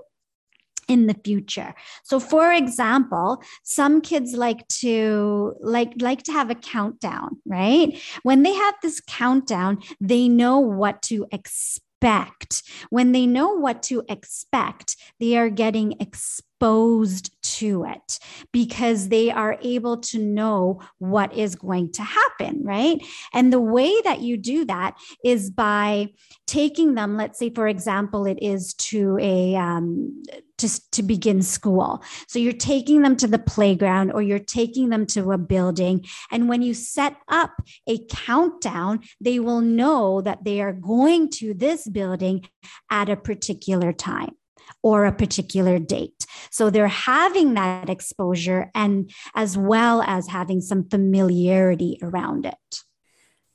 in 0.87 1.07
the 1.07 1.15
future. 1.23 1.73
So 2.03 2.19
for 2.19 2.51
example, 2.51 3.41
some 3.63 4.01
kids 4.01 4.33
like 4.33 4.67
to 4.79 5.55
like 5.61 5.93
like 5.99 6.23
to 6.23 6.31
have 6.31 6.49
a 6.49 6.55
countdown, 6.55 7.41
right? 7.45 7.99
When 8.23 8.43
they 8.43 8.53
have 8.53 8.75
this 8.81 8.99
countdown, 8.99 9.79
they 9.99 10.27
know 10.27 10.59
what 10.59 11.01
to 11.03 11.25
expect. 11.31 12.63
When 12.89 13.13
they 13.13 13.25
know 13.25 13.49
what 13.49 13.81
to 13.83 14.03
expect, 14.09 14.97
they 15.19 15.37
are 15.37 15.49
getting 15.49 15.93
exposed 16.01 17.33
to 17.41 17.85
it 17.85 18.19
because 18.51 19.09
they 19.09 19.29
are 19.31 19.57
able 19.61 19.97
to 19.97 20.19
know 20.19 20.81
what 20.99 21.33
is 21.33 21.55
going 21.55 21.91
to 21.93 22.03
happen, 22.03 22.61
right? 22.63 23.01
And 23.33 23.53
the 23.53 23.61
way 23.61 23.93
that 24.01 24.21
you 24.21 24.37
do 24.37 24.65
that 24.65 24.95
is 25.23 25.49
by 25.49 26.07
taking 26.47 26.95
them, 26.95 27.15
let's 27.17 27.39
say, 27.39 27.49
for 27.49 27.67
example, 27.67 28.25
it 28.25 28.39
is 28.41 28.73
to 28.75 29.17
a 29.21 29.55
um, 29.55 30.23
just 30.63 30.89
to 30.93 31.03
begin 31.03 31.41
school. 31.41 32.01
So 32.29 32.39
you're 32.39 32.53
taking 32.53 33.01
them 33.01 33.17
to 33.17 33.27
the 33.27 33.37
playground 33.37 34.13
or 34.13 34.21
you're 34.21 34.39
taking 34.39 34.87
them 34.87 35.05
to 35.07 35.33
a 35.33 35.37
building. 35.37 36.05
And 36.31 36.47
when 36.47 36.61
you 36.61 36.73
set 36.73 37.17
up 37.27 37.51
a 37.85 37.99
countdown, 38.09 39.01
they 39.19 39.41
will 39.41 39.59
know 39.59 40.21
that 40.21 40.45
they 40.45 40.61
are 40.61 40.71
going 40.71 41.29
to 41.31 41.53
this 41.53 41.85
building 41.89 42.45
at 42.89 43.09
a 43.09 43.17
particular 43.17 43.91
time 43.91 44.37
or 44.81 45.03
a 45.03 45.11
particular 45.11 45.79
date. 45.79 46.25
So 46.49 46.69
they're 46.69 46.87
having 46.87 47.55
that 47.55 47.89
exposure 47.89 48.71
and 48.73 49.11
as 49.35 49.57
well 49.57 50.01
as 50.01 50.29
having 50.29 50.61
some 50.61 50.87
familiarity 50.87 51.99
around 52.01 52.45
it. 52.45 52.83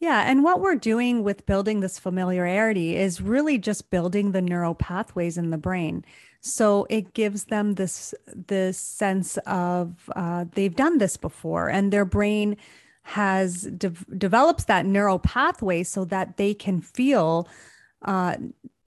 Yeah. 0.01 0.31
And 0.31 0.45
what 0.45 0.61
we're 0.61 0.77
doing 0.77 1.25
with 1.25 1.45
building 1.47 1.81
this 1.81 1.99
familiarity 1.99 2.97
is 2.97 3.21
really 3.21 3.59
just 3.59 3.91
building 3.91 4.31
the 4.33 4.41
neural 4.43 4.75
pathways 4.75 5.37
in 5.37 5.51
the 5.51 5.59
brain. 5.59 6.05
So 6.41 6.87
it 6.89 7.15
gives 7.15 7.45
them 7.45 7.75
this 7.75 8.15
this 8.27 8.79
sense 8.79 9.39
of 9.39 10.09
uh, 10.15 10.45
they've 10.53 10.75
done 10.75 10.99
this 10.99 11.17
before, 11.17 11.69
and 11.69 11.93
their 11.93 12.05
brain 12.05 12.57
has 13.03 13.63
de- 13.63 13.91
develops 14.17 14.65
that 14.65 14.87
neural 14.87 15.19
pathway 15.19 15.83
so 15.83 16.05
that 16.05 16.37
they 16.37 16.55
can 16.55 16.81
feel 16.81 17.49
uh, 18.05 18.37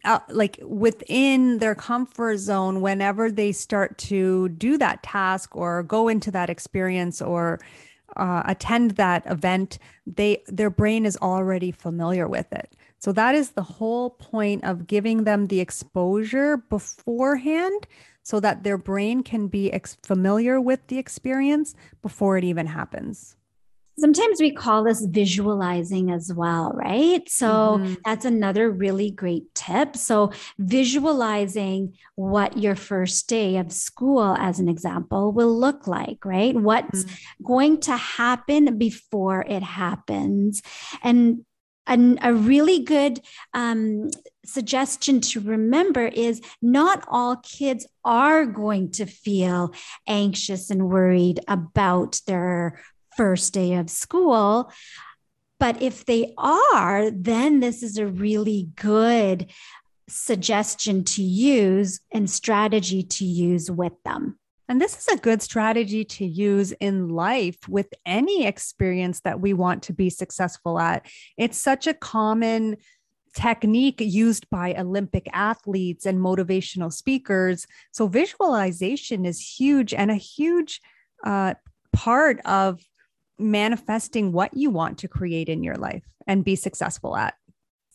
out, 0.06 0.34
like 0.34 0.60
within 0.64 1.60
their 1.60 1.76
comfort 1.76 2.38
zone 2.38 2.82
whenever 2.82 3.30
they 3.30 3.52
start 3.52 3.98
to 3.98 4.50
do 4.50 4.78
that 4.78 5.04
task 5.04 5.56
or 5.56 5.84
go 5.84 6.08
into 6.08 6.32
that 6.32 6.50
experience 6.50 7.22
or 7.22 7.60
uh, 8.18 8.44
attend 8.46 8.92
that 8.92 9.24
event 9.26 9.78
they 10.06 10.44
their 10.48 10.70
brain 10.70 11.06
is 11.06 11.18
already 11.18 11.72
familiar 11.72 12.28
with 12.28 12.52
it. 12.52 12.76
So 13.00 13.12
that 13.14 13.36
is 13.36 13.52
the 13.52 13.64
whole 13.64 14.12
point 14.12 14.64
of 14.64 14.88
giving 14.88 15.24
them 15.24 15.48
the 15.48 15.60
exposure 15.60 16.58
beforehand 16.58 17.88
so 18.24 18.40
that 18.40 18.64
their 18.64 18.78
brain 18.78 19.24
can 19.24 19.48
be 19.48 19.74
ex- 19.74 19.98
familiar 20.04 20.62
with 20.62 20.86
the 20.88 21.00
experience 21.00 21.74
before 22.02 22.38
it 22.38 22.44
even 22.44 22.68
happens 22.68 23.36
sometimes 24.02 24.42
we 24.42 24.52
call 24.52 24.84
this 24.84 25.06
visualizing 25.06 26.12
as 26.12 26.34
well, 26.34 26.74
right? 26.74 27.22
So 27.30 27.48
mm-hmm. 27.80 27.94
that's 28.04 28.26
another 28.26 28.70
really 28.70 29.12
great 29.12 29.54
tip. 29.56 29.96
So 29.96 30.32
visualizing 30.58 31.94
what 32.16 32.58
your 32.58 32.76
first 32.76 33.30
day 33.30 33.58
of 33.58 33.72
school, 33.72 34.36
as 34.40 34.60
an 34.60 34.68
example, 34.68 35.32
will 35.32 35.58
look 35.58 35.88
like, 35.88 36.26
right? 36.26 36.56
What's 36.56 37.04
mm-hmm. 37.04 37.44
going 37.46 37.80
to 37.82 37.96
happen 37.96 38.78
before 38.78 39.46
it 39.48 39.64
happens. 39.64 40.62
And 41.04 41.46
a, 41.88 42.18
a 42.22 42.34
really 42.34 42.84
good 42.84 43.20
um, 43.54 44.10
suggestion 44.46 45.22
to 45.22 45.40
remember 45.40 46.08
is 46.08 46.42
not 46.62 47.06
all 47.08 47.38
kids 47.38 47.88
are 48.04 48.46
going 48.46 48.92
to 48.92 49.06
feel 49.06 49.74
anxious 50.08 50.70
and 50.70 50.90
worried 50.90 51.40
about 51.48 52.20
their 52.28 52.82
first 53.16 53.54
day 53.54 53.74
of 53.76 53.90
school. 53.90 54.72
But 55.60 55.82
if 55.82 56.06
they 56.06 56.34
are, 56.38 57.12
then 57.12 57.60
this 57.60 57.84
is 57.84 57.98
a 57.98 58.08
really 58.08 58.70
good 58.76 59.52
suggestion 60.10 61.04
to 61.04 61.24
use 61.24 62.00
and 62.12 62.30
strategy 62.30 63.04
to 63.04 63.26
use 63.26 63.70
with 63.70 63.94
them. 64.04 64.40
And 64.68 64.80
this 64.80 64.98
is 64.98 65.08
a 65.08 65.20
good 65.20 65.42
strategy 65.42 66.06
to 66.06 66.26
use 66.26 66.72
in 66.74 67.10
life 67.10 67.58
with 67.68 67.94
any 68.06 68.46
experience 68.46 69.20
that 69.22 69.42
we 69.42 69.54
want 69.54 69.84
to 69.84 69.94
be 69.94 70.10
successful 70.10 70.80
at. 70.80 71.06
It's 71.38 71.58
such 71.58 71.88
a 71.88 71.94
common 71.94 72.78
technique 73.34 74.00
used 74.00 74.50
by 74.50 74.74
Olympic 74.74 75.28
athletes 75.34 76.06
and 76.06 76.20
motivational 76.20 76.92
speakers. 76.92 77.68
So, 77.92 78.08
visualization 78.08 79.26
is 79.26 79.40
huge 79.42 79.94
and 79.94 80.10
a 80.10 80.16
huge 80.16 80.82
uh, 81.26 81.56
part 81.94 82.40
of 82.46 82.82
manifesting 83.42 84.32
what 84.32 84.56
you 84.56 84.70
want 84.70 84.98
to 85.00 85.08
create 85.08 85.50
in 85.50 85.64
your 85.64 85.76
life 85.76 86.04
and 86.28 86.46
be 86.46 86.56
successful 86.56 87.16
at. 87.16 87.34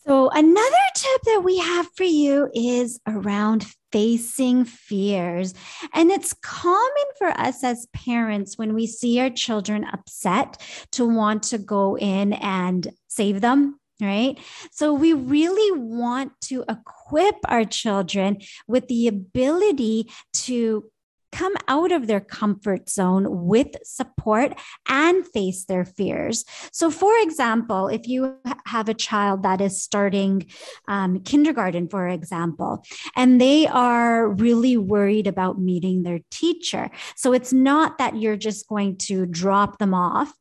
So, 0.07 0.29
another 0.29 0.87
tip 0.95 1.23
that 1.23 1.43
we 1.43 1.59
have 1.59 1.89
for 1.97 2.05
you 2.05 2.49
is 2.55 3.01
around 3.09 3.67
facing 3.91 4.65
fears. 4.65 5.53
And 5.95 6.13
it's 6.13 6.33
common 6.43 7.07
for 7.19 7.29
us 7.29 7.65
as 7.65 7.89
parents 7.93 8.57
when 8.57 8.73
we 8.73 8.87
see 8.87 9.19
our 9.19 9.31
children 9.31 9.85
upset 9.85 10.63
to 10.93 11.07
want 11.07 11.43
to 11.45 11.59
go 11.59 11.97
in 11.97 12.35
and 12.35 12.87
save 13.09 13.41
them. 13.41 13.81
Right. 14.01 14.39
So 14.71 14.93
we 14.93 15.15
really 15.15 15.81
want 15.81 16.33
to 16.43 16.65
equip 16.69 17.37
our 17.47 17.65
children 17.65 18.43
with 18.69 18.89
the 18.89 19.09
ability 19.09 20.11
to 20.35 20.85
come 21.33 21.55
out 21.69 21.93
of 21.93 22.07
their 22.07 22.21
comfort 22.21 22.89
zone 22.89 23.47
with 23.47 23.69
support 23.85 24.59
and 24.89 25.27
face 25.29 25.65
their 25.65 25.85
fears. 25.85 26.45
So, 26.73 26.91
for 26.91 27.13
example, 27.19 27.89
if 27.89 28.07
you 28.07 28.37
have 28.67 28.89
a 28.89 28.95
child 28.95 29.43
that 29.43 29.61
is 29.61 29.83
starting 29.83 30.47
um, 30.89 31.21
kindergarten, 31.21 31.89
for 31.89 32.09
example, 32.09 32.85
and 33.15 33.41
they 33.41 33.67
are 33.67 34.29
really 34.29 34.77
worried 34.77 35.27
about 35.27 35.61
meeting 35.61 36.03
their 36.03 36.21
teacher. 36.31 36.91
So, 37.17 37.33
it's 37.33 37.53
not 37.53 37.99
that 37.99 38.17
you're 38.17 38.37
just 38.37 38.69
going 38.69 38.97
to 38.99 39.27
drop 39.27 39.79
them 39.79 39.95
off 39.95 40.33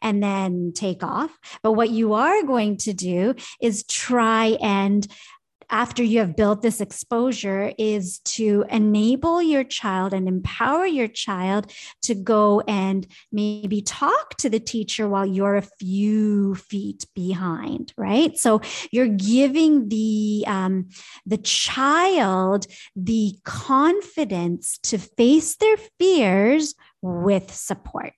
and 0.00 0.22
then 0.22 0.72
take 0.74 1.02
off, 1.02 1.36
but 1.62 1.72
what 1.72 1.90
you 1.90 2.14
are 2.14 2.42
going 2.42 2.76
to 2.78 2.92
do 2.92 3.34
is 3.60 3.84
try 3.84 4.58
and 4.60 5.06
after 5.72 6.02
you 6.02 6.18
have 6.18 6.36
built 6.36 6.60
this 6.60 6.80
exposure 6.80 7.72
is 7.78 8.18
to 8.20 8.64
enable 8.68 9.42
your 9.42 9.64
child 9.64 10.12
and 10.12 10.28
empower 10.28 10.86
your 10.86 11.08
child 11.08 11.72
to 12.02 12.14
go 12.14 12.60
and 12.68 13.06
maybe 13.32 13.80
talk 13.80 14.36
to 14.36 14.50
the 14.50 14.60
teacher 14.60 15.08
while 15.08 15.26
you're 15.26 15.56
a 15.56 15.62
few 15.62 16.54
feet 16.54 17.06
behind 17.14 17.92
right 17.96 18.36
so 18.36 18.60
you're 18.92 19.08
giving 19.08 19.88
the 19.88 20.44
um, 20.46 20.88
the 21.24 21.38
child 21.38 22.66
the 22.94 23.34
confidence 23.44 24.78
to 24.82 24.98
face 24.98 25.56
their 25.56 25.76
fears 25.98 26.74
with 27.00 27.52
support 27.52 28.12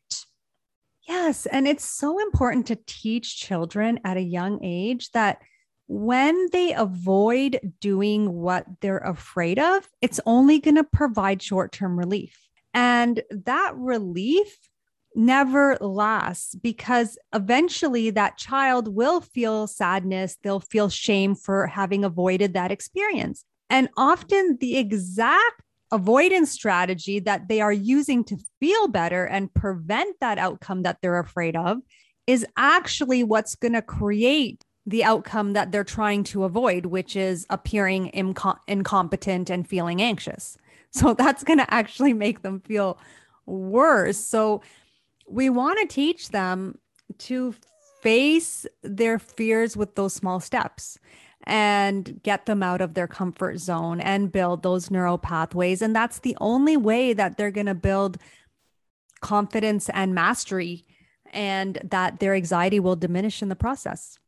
Yes. 1.07 1.45
And 1.45 1.69
it's 1.69 1.85
so 1.85 2.19
important 2.19 2.67
to 2.69 2.79
teach 2.87 3.39
children 3.39 4.01
at 4.05 4.17
a 4.17 4.23
young 4.23 4.65
age 4.65 5.11
that 5.11 5.43
when 5.87 6.49
they 6.53 6.73
avoid 6.73 7.61
doing 7.81 8.33
what 8.33 8.67
they're 8.81 8.99
afraid 8.99 9.59
of, 9.59 9.89
it's 10.01 10.21
only 10.27 10.59
going 10.59 10.77
to 10.77 10.85
provide 10.85 11.43
short 11.43 11.73
term 11.73 11.99
relief. 11.99 12.49
And 12.73 13.23
that 13.31 13.73
relief 13.77 14.71
never 15.15 15.77
lasts 15.81 16.55
because 16.57 17.17
eventually 17.33 18.11
that 18.11 18.37
child 18.37 18.89
will 18.89 19.21
feel 19.21 19.67
sadness, 19.67 20.37
they'll 20.43 20.61
feel 20.61 20.89
shame 20.89 21.35
for 21.35 21.67
having 21.67 22.05
avoided 22.05 22.55
that 22.55 22.73
experience. 22.73 23.45
And 23.71 23.89
often 23.97 24.59
the 24.61 24.77
exact 24.77 25.63
avoidance 25.93 26.51
strategy 26.51 27.21
that 27.21 27.47
they 27.49 27.61
are 27.61 27.73
using 27.73 28.25
to 28.25 28.37
feel 28.59 28.89
better 28.89 29.25
and 29.27 29.53
prevent 29.55 30.19
that 30.21 30.39
outcome 30.39 30.83
that 30.83 30.99
they're 31.01 31.21
afraid 31.21 31.55
of 31.57 31.79
is 32.27 32.45
actually 32.57 33.23
what's 33.23 33.55
going 33.55 33.75
to 33.75 33.83
create 33.83 34.65
the 34.87 35.05
outcome 35.05 35.55
that 35.55 35.73
they're 35.73 35.85
trying 35.85 36.25
to 36.25 36.45
avoid, 36.45 36.87
which 36.87 37.17
is 37.17 37.47
appearing 37.49 38.11
inco- 38.15 38.59
incompetent 38.67 39.51
and 39.51 39.67
feeling 39.67 40.01
anxious. 40.03 40.57
So 40.97 41.13
that's 41.13 41.43
going 41.43 41.59
to 41.59 41.75
actually 41.75 42.13
make 42.13 42.43
them 42.43 42.61
feel 42.61 42.99
worse. 43.47 44.17
So 44.17 44.63
we 45.29 45.51
want 45.51 45.81
to 45.81 45.93
teach 45.93 46.29
them 46.29 46.79
to 47.19 47.53
face 48.01 48.65
their 48.85 49.19
fears 49.19 49.77
with 49.77 49.97
those 49.97 50.13
small 50.13 50.39
steps 50.39 51.01
and 51.45 52.21
get 52.23 52.47
them 52.47 52.63
out 52.63 52.81
of 52.81 52.95
their 52.95 53.07
comfort 53.07 53.59
zone 53.59 54.01
and 54.01 54.31
build 54.31 54.63
those 54.63 54.91
neural 54.91 55.19
pathways. 55.19 55.83
And 55.83 55.97
that's 55.97 56.21
the 56.21 56.37
only 56.41 56.77
way 56.77 57.13
that 57.13 57.37
they're 57.37 57.51
going 57.51 57.67
to 57.67 57.75
build 57.75 58.19
confidence 59.21 59.89
and 59.91 60.15
mastery 60.15 60.85
and 61.33 61.79
that 61.83 62.21
their 62.21 62.35
anxiety 62.35 62.79
will 62.79 62.97
diminish 62.97 63.43
in 63.43 63.49
the 63.49 63.57
process. 63.57 64.19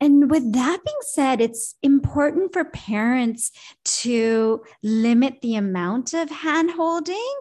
And 0.00 0.30
with 0.30 0.52
that 0.54 0.80
being 0.84 0.96
said, 1.02 1.40
it's 1.40 1.74
important 1.82 2.52
for 2.52 2.64
parents 2.64 3.52
to 3.84 4.62
limit 4.82 5.40
the 5.42 5.56
amount 5.56 6.14
of 6.14 6.30
hand 6.30 6.70
holding 6.70 7.32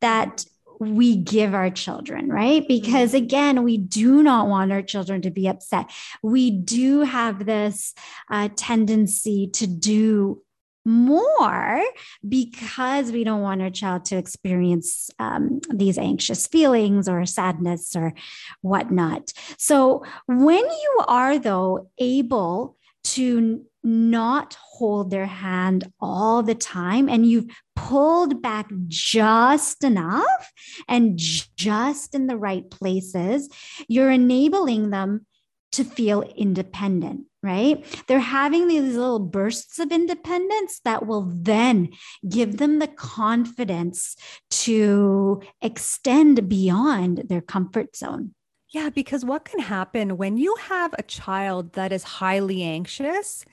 that 0.00 0.44
we 0.78 1.16
give 1.16 1.54
our 1.54 1.70
children, 1.70 2.28
right? 2.28 2.66
Because 2.66 3.10
mm-hmm. 3.10 3.24
again, 3.24 3.62
we 3.62 3.78
do 3.78 4.22
not 4.22 4.48
want 4.48 4.72
our 4.72 4.82
children 4.82 5.22
to 5.22 5.30
be 5.30 5.48
upset. 5.48 5.90
We 6.22 6.50
do 6.50 7.00
have 7.02 7.46
this 7.46 7.94
uh, 8.30 8.48
tendency 8.56 9.48
to 9.54 9.66
do 9.66 10.42
more 10.84 11.82
because 12.28 13.12
we 13.12 13.24
don't 13.24 13.42
want 13.42 13.62
our 13.62 13.70
child 13.70 14.04
to 14.06 14.16
experience 14.16 15.10
um, 15.18 15.60
these 15.72 15.98
anxious 15.98 16.46
feelings 16.46 17.08
or 17.08 17.24
sadness 17.26 17.94
or 17.94 18.14
whatnot. 18.60 19.32
So, 19.58 20.04
when 20.26 20.64
you 20.64 21.00
are, 21.06 21.38
though, 21.38 21.90
able 21.98 22.76
to 23.04 23.64
not 23.84 24.54
hold 24.54 25.10
their 25.10 25.26
hand 25.26 25.90
all 26.00 26.42
the 26.42 26.54
time 26.54 27.08
and 27.08 27.26
you've 27.26 27.50
pulled 27.74 28.40
back 28.40 28.70
just 28.86 29.82
enough 29.82 30.52
and 30.88 31.18
just 31.18 32.14
in 32.14 32.28
the 32.28 32.36
right 32.36 32.70
places, 32.70 33.48
you're 33.88 34.10
enabling 34.10 34.90
them 34.90 35.26
to 35.72 35.84
feel 35.84 36.22
independent 36.22 37.24
right? 37.42 37.84
They're 38.06 38.20
having 38.20 38.68
these 38.68 38.96
little 38.96 39.18
bursts 39.18 39.78
of 39.78 39.90
independence 39.90 40.80
that 40.84 41.06
will 41.06 41.28
then 41.28 41.90
give 42.28 42.58
them 42.58 42.78
the 42.78 42.86
confidence 42.86 44.16
to 44.50 45.42
extend 45.60 46.48
beyond 46.48 47.24
their 47.28 47.40
comfort 47.40 47.96
zone. 47.96 48.34
Yeah, 48.72 48.88
because 48.88 49.24
what 49.24 49.44
can 49.44 49.60
happen 49.60 50.16
when 50.16 50.38
you 50.38 50.54
have 50.60 50.94
a 50.96 51.02
child 51.02 51.74
that 51.74 51.92
is 51.92 52.04
highly 52.04 52.62
anxious, 52.62 53.44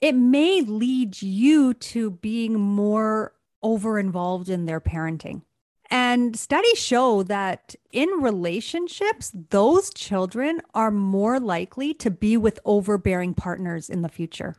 it 0.00 0.14
may 0.14 0.62
lead 0.62 1.20
you 1.20 1.74
to 1.74 2.12
being 2.12 2.54
more 2.54 3.32
over 3.62 3.98
involved 3.98 4.48
in 4.48 4.64
their 4.66 4.80
parenting. 4.80 5.42
And 5.90 6.36
studies 6.36 6.78
show 6.78 7.22
that 7.24 7.74
in 7.92 8.08
relationships, 8.20 9.32
those 9.50 9.90
children 9.94 10.60
are 10.74 10.90
more 10.90 11.38
likely 11.38 11.94
to 11.94 12.10
be 12.10 12.36
with 12.36 12.58
overbearing 12.64 13.34
partners 13.34 13.88
in 13.88 14.02
the 14.02 14.08
future. 14.08 14.56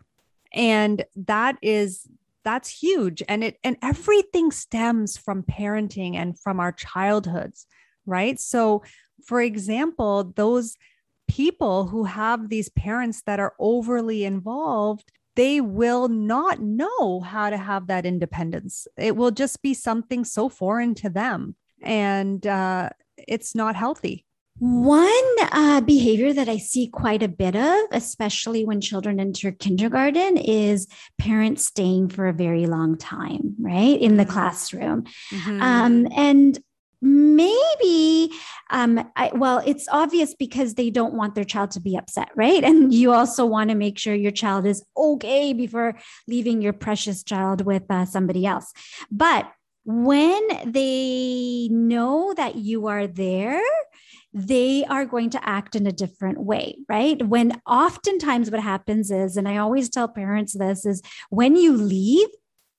And 0.54 1.04
that 1.16 1.58
is 1.62 2.08
that's 2.44 2.70
huge 2.70 3.22
and 3.28 3.44
it 3.44 3.60
and 3.62 3.76
everything 3.82 4.52
stems 4.52 5.18
from 5.18 5.44
parenting 5.44 6.16
and 6.16 6.40
from 6.40 6.62
our 6.62 6.72
childhoods, 6.72 7.68
right? 8.06 8.40
So 8.40 8.84
for 9.26 9.42
example, 9.42 10.32
those 10.36 10.78
people 11.28 11.88
who 11.88 12.06
have 12.06 12.48
these 12.48 12.70
parents 12.70 13.22
that 13.24 13.42
are 13.42 13.54
overly 13.60 14.24
involved 14.24 15.12
they 15.38 15.62
will 15.62 16.08
not 16.08 16.60
know 16.60 17.22
how 17.22 17.50
to 17.52 17.58
have 17.58 17.88
that 17.88 18.06
independence. 18.06 18.88
It 18.98 19.16
will 19.16 19.32
just 19.32 19.62
be 19.62 19.74
something 19.74 20.26
so 20.26 20.50
foreign 20.50 20.96
to 20.96 21.10
them. 21.10 21.56
And 21.84 22.46
uh, 22.46 22.90
it's 23.16 23.54
not 23.54 23.76
healthy. 23.76 24.26
One 24.60 25.36
uh, 25.52 25.82
behavior 25.82 26.34
that 26.34 26.50
I 26.50 26.58
see 26.58 26.88
quite 26.88 27.22
a 27.22 27.28
bit 27.28 27.56
of, 27.56 27.86
especially 27.92 28.66
when 28.66 28.82
children 28.82 29.20
enter 29.20 29.52
kindergarten, 29.52 30.38
is 30.38 30.88
parents 31.20 31.66
staying 31.66 32.10
for 32.10 32.28
a 32.28 32.34
very 32.34 32.66
long 32.66 32.98
time, 32.98 33.54
right, 33.60 34.02
in 34.02 34.18
the 34.18 34.24
mm-hmm. 34.24 34.32
classroom. 34.32 35.04
Mm-hmm. 35.32 35.62
Um, 35.62 36.08
and 36.16 36.58
maybe 37.02 38.32
um 38.70 39.10
I, 39.16 39.32
well 39.34 39.62
it's 39.66 39.88
obvious 39.92 40.34
because 40.34 40.74
they 40.74 40.90
don't 40.90 41.14
want 41.14 41.36
their 41.36 41.44
child 41.44 41.72
to 41.72 41.80
be 41.80 41.96
upset 41.96 42.30
right 42.36 42.64
and 42.64 42.94
you 42.94 43.14
also 43.14 43.46
want 43.46 43.70
to 43.70 43.76
make 43.76 43.98
sure 43.98 44.16
your 44.16 44.32
child 44.32 44.66
is 44.66 44.84
okay 44.96 45.54
before 45.54 45.98
leaving 46.28 46.62
your 46.62 46.74
precious 46.74 47.24
child 47.24 47.66
with 47.66 47.84
uh, 47.90 48.06
somebody 48.06 48.46
else 48.46 48.74
but 49.12 49.52
when 49.86 50.46
they 50.66 51.70
know 51.72 52.34
that 52.36 52.56
you 52.56 52.88
are 52.88 53.08
there 53.08 53.62
they 54.34 54.86
are 54.86 55.06
going 55.06 55.30
to 55.32 55.50
act 55.50 55.76
in 55.76 55.88
a 55.88 55.92
different 55.92 56.40
way, 56.40 56.78
right? 56.88 57.26
When 57.26 57.60
oftentimes 57.66 58.52
what 58.52 58.60
happens 58.60 59.10
is, 59.10 59.36
and 59.36 59.48
I 59.48 59.58
always 59.58 59.90
tell 59.90 60.08
parents 60.08 60.54
this, 60.54 60.86
is 60.86 61.02
when 61.30 61.56
you 61.56 61.76
leave, 61.76 62.28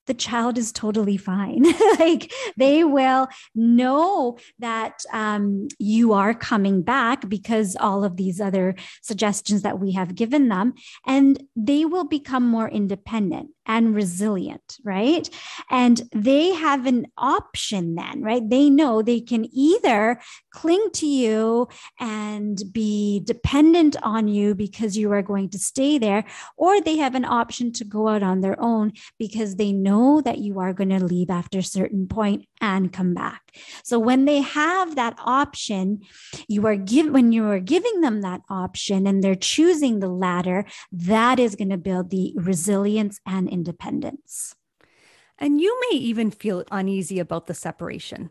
the 0.07 0.13
child 0.13 0.57
is 0.57 0.71
totally 0.71 1.17
fine. 1.17 1.63
like 1.99 2.31
they 2.57 2.83
will 2.83 3.27
know 3.55 4.37
that 4.59 5.03
um, 5.13 5.67
you 5.77 6.13
are 6.13 6.33
coming 6.33 6.81
back 6.81 7.29
because 7.29 7.75
all 7.79 8.03
of 8.03 8.17
these 8.17 8.41
other 8.41 8.75
suggestions 9.01 9.61
that 9.61 9.79
we 9.79 9.91
have 9.91 10.15
given 10.15 10.49
them, 10.49 10.73
and 11.05 11.43
they 11.55 11.85
will 11.85 12.05
become 12.05 12.47
more 12.47 12.69
independent 12.69 13.51
and 13.69 13.93
resilient, 13.93 14.77
right? 14.83 15.29
And 15.69 16.01
they 16.11 16.53
have 16.53 16.87
an 16.87 17.05
option 17.15 17.93
then, 17.93 18.23
right? 18.23 18.41
They 18.43 18.67
know 18.67 19.03
they 19.03 19.21
can 19.21 19.47
either 19.53 20.19
cling 20.51 20.89
to 20.93 21.05
you 21.05 21.67
and 21.99 22.59
be 22.71 23.21
dependent 23.25 23.95
on 24.01 24.27
you 24.27 24.55
because 24.55 24.97
you 24.97 25.11
are 25.11 25.21
going 25.21 25.49
to 25.51 25.59
stay 25.59 25.99
there, 25.99 26.25
or 26.57 26.81
they 26.81 26.97
have 26.97 27.13
an 27.13 27.25
option 27.25 27.71
to 27.73 27.85
go 27.85 28.07
out 28.07 28.23
on 28.23 28.41
their 28.41 28.59
own 28.59 28.93
because 29.19 29.57
they 29.57 29.71
know 29.71 29.98
that 30.23 30.39
you 30.39 30.59
are 30.59 30.73
going 30.73 30.89
to 30.89 31.03
leave 31.03 31.29
after 31.29 31.59
a 31.59 31.63
certain 31.63 32.07
point 32.07 32.45
and 32.61 32.93
come 32.93 33.13
back. 33.13 33.41
So 33.83 33.99
when 33.99 34.25
they 34.25 34.41
have 34.41 34.95
that 34.95 35.17
option, 35.25 36.01
you 36.47 36.65
are 36.67 36.75
give 36.75 37.11
when 37.11 37.31
you 37.31 37.47
are 37.47 37.59
giving 37.59 38.01
them 38.01 38.21
that 38.21 38.41
option 38.49 39.07
and 39.07 39.23
they're 39.23 39.35
choosing 39.35 39.99
the 39.99 40.07
latter, 40.09 40.65
that 40.91 41.39
is 41.39 41.55
going 41.55 41.69
to 41.69 41.77
build 41.77 42.09
the 42.09 42.33
resilience 42.35 43.19
and 43.25 43.49
independence. 43.49 44.55
And 45.37 45.61
you 45.61 45.79
may 45.89 45.97
even 45.97 46.31
feel 46.31 46.63
uneasy 46.71 47.19
about 47.19 47.47
the 47.47 47.53
separation 47.53 48.29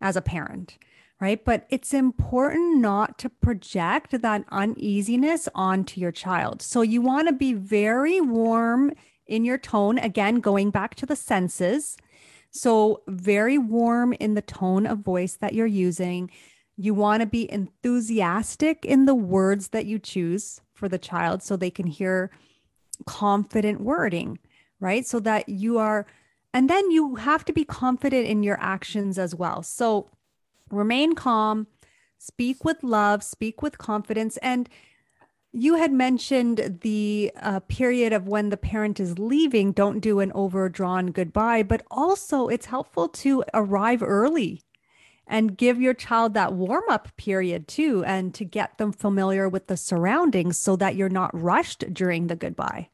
as 0.00 0.16
a 0.16 0.22
parent, 0.22 0.78
right? 1.20 1.42
But 1.42 1.66
it's 1.70 1.94
important 1.94 2.78
not 2.78 3.18
to 3.18 3.30
project 3.30 4.20
that 4.20 4.44
uneasiness 4.50 5.48
onto 5.54 6.00
your 6.00 6.12
child. 6.12 6.62
So 6.62 6.82
you 6.82 7.00
want 7.00 7.28
to 7.28 7.34
be 7.34 7.54
very 7.54 8.20
warm 8.20 8.92
in 9.30 9.44
your 9.44 9.58
tone, 9.58 9.98
again, 9.98 10.40
going 10.40 10.70
back 10.70 10.94
to 10.96 11.06
the 11.06 11.16
senses. 11.16 11.96
So, 12.50 13.02
very 13.06 13.58
warm 13.58 14.12
in 14.14 14.34
the 14.34 14.42
tone 14.42 14.86
of 14.86 14.98
voice 14.98 15.36
that 15.36 15.54
you're 15.54 15.66
using. 15.66 16.30
You 16.76 16.94
want 16.94 17.20
to 17.20 17.26
be 17.26 17.50
enthusiastic 17.50 18.84
in 18.84 19.06
the 19.06 19.14
words 19.14 19.68
that 19.68 19.86
you 19.86 19.98
choose 19.98 20.60
for 20.72 20.88
the 20.88 20.98
child 20.98 21.42
so 21.42 21.56
they 21.56 21.70
can 21.70 21.86
hear 21.86 22.30
confident 23.06 23.80
wording, 23.80 24.38
right? 24.80 25.06
So 25.06 25.20
that 25.20 25.48
you 25.48 25.78
are, 25.78 26.06
and 26.52 26.68
then 26.68 26.90
you 26.90 27.16
have 27.16 27.44
to 27.44 27.52
be 27.52 27.64
confident 27.64 28.26
in 28.26 28.42
your 28.42 28.58
actions 28.60 29.18
as 29.18 29.34
well. 29.34 29.62
So 29.62 30.10
remain 30.70 31.14
calm, 31.14 31.68
speak 32.18 32.64
with 32.64 32.82
love, 32.82 33.22
speak 33.22 33.62
with 33.62 33.78
confidence. 33.78 34.36
And 34.38 34.68
you 35.52 35.74
had 35.74 35.92
mentioned 35.92 36.78
the 36.82 37.32
uh, 37.36 37.60
period 37.60 38.12
of 38.12 38.28
when 38.28 38.50
the 38.50 38.56
parent 38.56 39.00
is 39.00 39.18
leaving, 39.18 39.72
don't 39.72 40.00
do 40.00 40.20
an 40.20 40.30
overdrawn 40.32 41.08
goodbye, 41.08 41.62
but 41.62 41.84
also 41.90 42.48
it's 42.48 42.66
helpful 42.66 43.08
to 43.08 43.42
arrive 43.52 44.02
early 44.02 44.62
and 45.26 45.56
give 45.56 45.80
your 45.80 45.94
child 45.94 46.34
that 46.34 46.52
warm 46.52 46.84
up 46.88 47.16
period 47.16 47.68
too, 47.68 48.04
and 48.04 48.34
to 48.34 48.44
get 48.44 48.78
them 48.78 48.92
familiar 48.92 49.48
with 49.48 49.68
the 49.68 49.76
surroundings 49.76 50.58
so 50.58 50.74
that 50.76 50.96
you're 50.96 51.08
not 51.08 51.30
rushed 51.40 51.84
during 51.92 52.26
the 52.26 52.36
goodbye. 52.36 52.88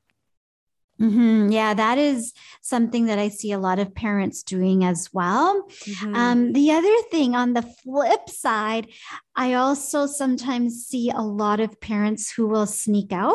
Mm-hmm. 1.01 1.51
Yeah, 1.51 1.75
that 1.75 1.99
is 1.99 2.33
something 2.63 3.07
that 3.07 3.19
I 3.19 3.29
see 3.29 3.53
a 3.53 3.59
lot 3.59 3.79
of 3.79 3.95
parents 3.95 4.43
doing 4.43 4.85
as 4.85 5.11
well. 5.13 5.67
Mm-hmm. 5.69 6.15
Um, 6.15 6.53
the 6.53 6.73
other 6.73 6.97
thing 7.11 7.35
on 7.35 7.53
the 7.53 7.63
flip 7.63 8.29
side, 8.29 8.89
I 9.35 9.55
also 9.55 10.07
sometimes 10.07 10.87
see 10.87 11.11
a 11.11 11.21
lot 11.21 11.61
of 11.61 11.81
parents 11.81 12.33
who 12.33 12.47
will 12.47 12.67
sneak 12.67 13.13
out 13.13 13.35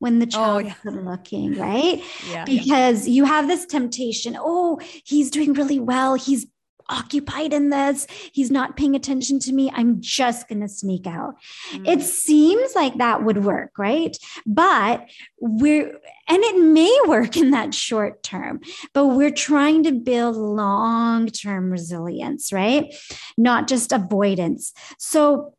when 0.00 0.18
the 0.18 0.26
oh, 0.26 0.30
child 0.30 0.64
oh, 0.64 0.66
yeah. 0.66 0.74
is 0.84 1.04
looking, 1.04 1.54
right? 1.58 2.02
Yeah, 2.30 2.44
because 2.44 3.06
yeah. 3.06 3.14
you 3.14 3.24
have 3.24 3.48
this 3.48 3.66
temptation. 3.66 4.36
Oh, 4.38 4.78
he's 5.04 5.30
doing 5.30 5.54
really 5.54 5.80
well. 5.80 6.14
He's 6.14 6.46
occupied 6.88 7.52
in 7.52 7.70
this. 7.70 8.06
He's 8.32 8.50
not 8.50 8.76
paying 8.76 8.94
attention 8.94 9.38
to 9.40 9.52
me. 9.52 9.70
I'm 9.74 10.00
just 10.00 10.48
going 10.48 10.60
to 10.60 10.68
sneak 10.68 11.06
out. 11.06 11.34
Mm. 11.72 11.88
It 11.88 12.02
seems 12.02 12.74
like 12.74 12.98
that 12.98 13.24
would 13.24 13.44
work, 13.44 13.78
right? 13.78 14.16
But 14.46 15.08
we're, 15.40 15.88
and 16.28 16.42
it 16.42 16.62
may 16.62 16.96
work 17.06 17.36
in 17.36 17.50
that 17.50 17.74
short 17.74 18.22
term, 18.22 18.60
but 18.92 19.08
we're 19.08 19.30
trying 19.30 19.84
to 19.84 19.92
build 19.92 20.36
long 20.36 21.26
term 21.28 21.70
resilience, 21.70 22.52
right? 22.52 22.94
Not 23.36 23.68
just 23.68 23.92
avoidance. 23.92 24.72
So 24.98 25.54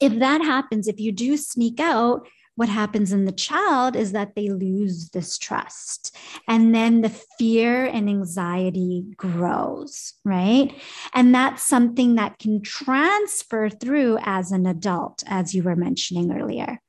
if 0.00 0.18
that 0.18 0.42
happens, 0.42 0.88
if 0.88 0.98
you 1.00 1.12
do 1.12 1.36
sneak 1.36 1.80
out, 1.80 2.26
what 2.56 2.68
happens 2.68 3.12
in 3.12 3.24
the 3.24 3.32
child 3.32 3.96
is 3.96 4.12
that 4.12 4.34
they 4.34 4.48
lose 4.48 5.10
this 5.10 5.38
trust 5.38 6.16
and 6.48 6.74
then 6.74 7.00
the 7.00 7.08
fear 7.38 7.84
and 7.86 8.08
anxiety 8.08 9.04
grows 9.16 10.14
right? 10.24 10.72
And 11.12 11.34
that's 11.34 11.62
something 11.62 12.14
that 12.14 12.38
can 12.38 12.62
transfer 12.62 13.68
through 13.68 14.18
as 14.22 14.52
an 14.52 14.66
adult 14.66 15.22
as 15.26 15.54
you 15.54 15.62
were 15.62 15.76
mentioning 15.76 16.32
earlier. 16.32 16.80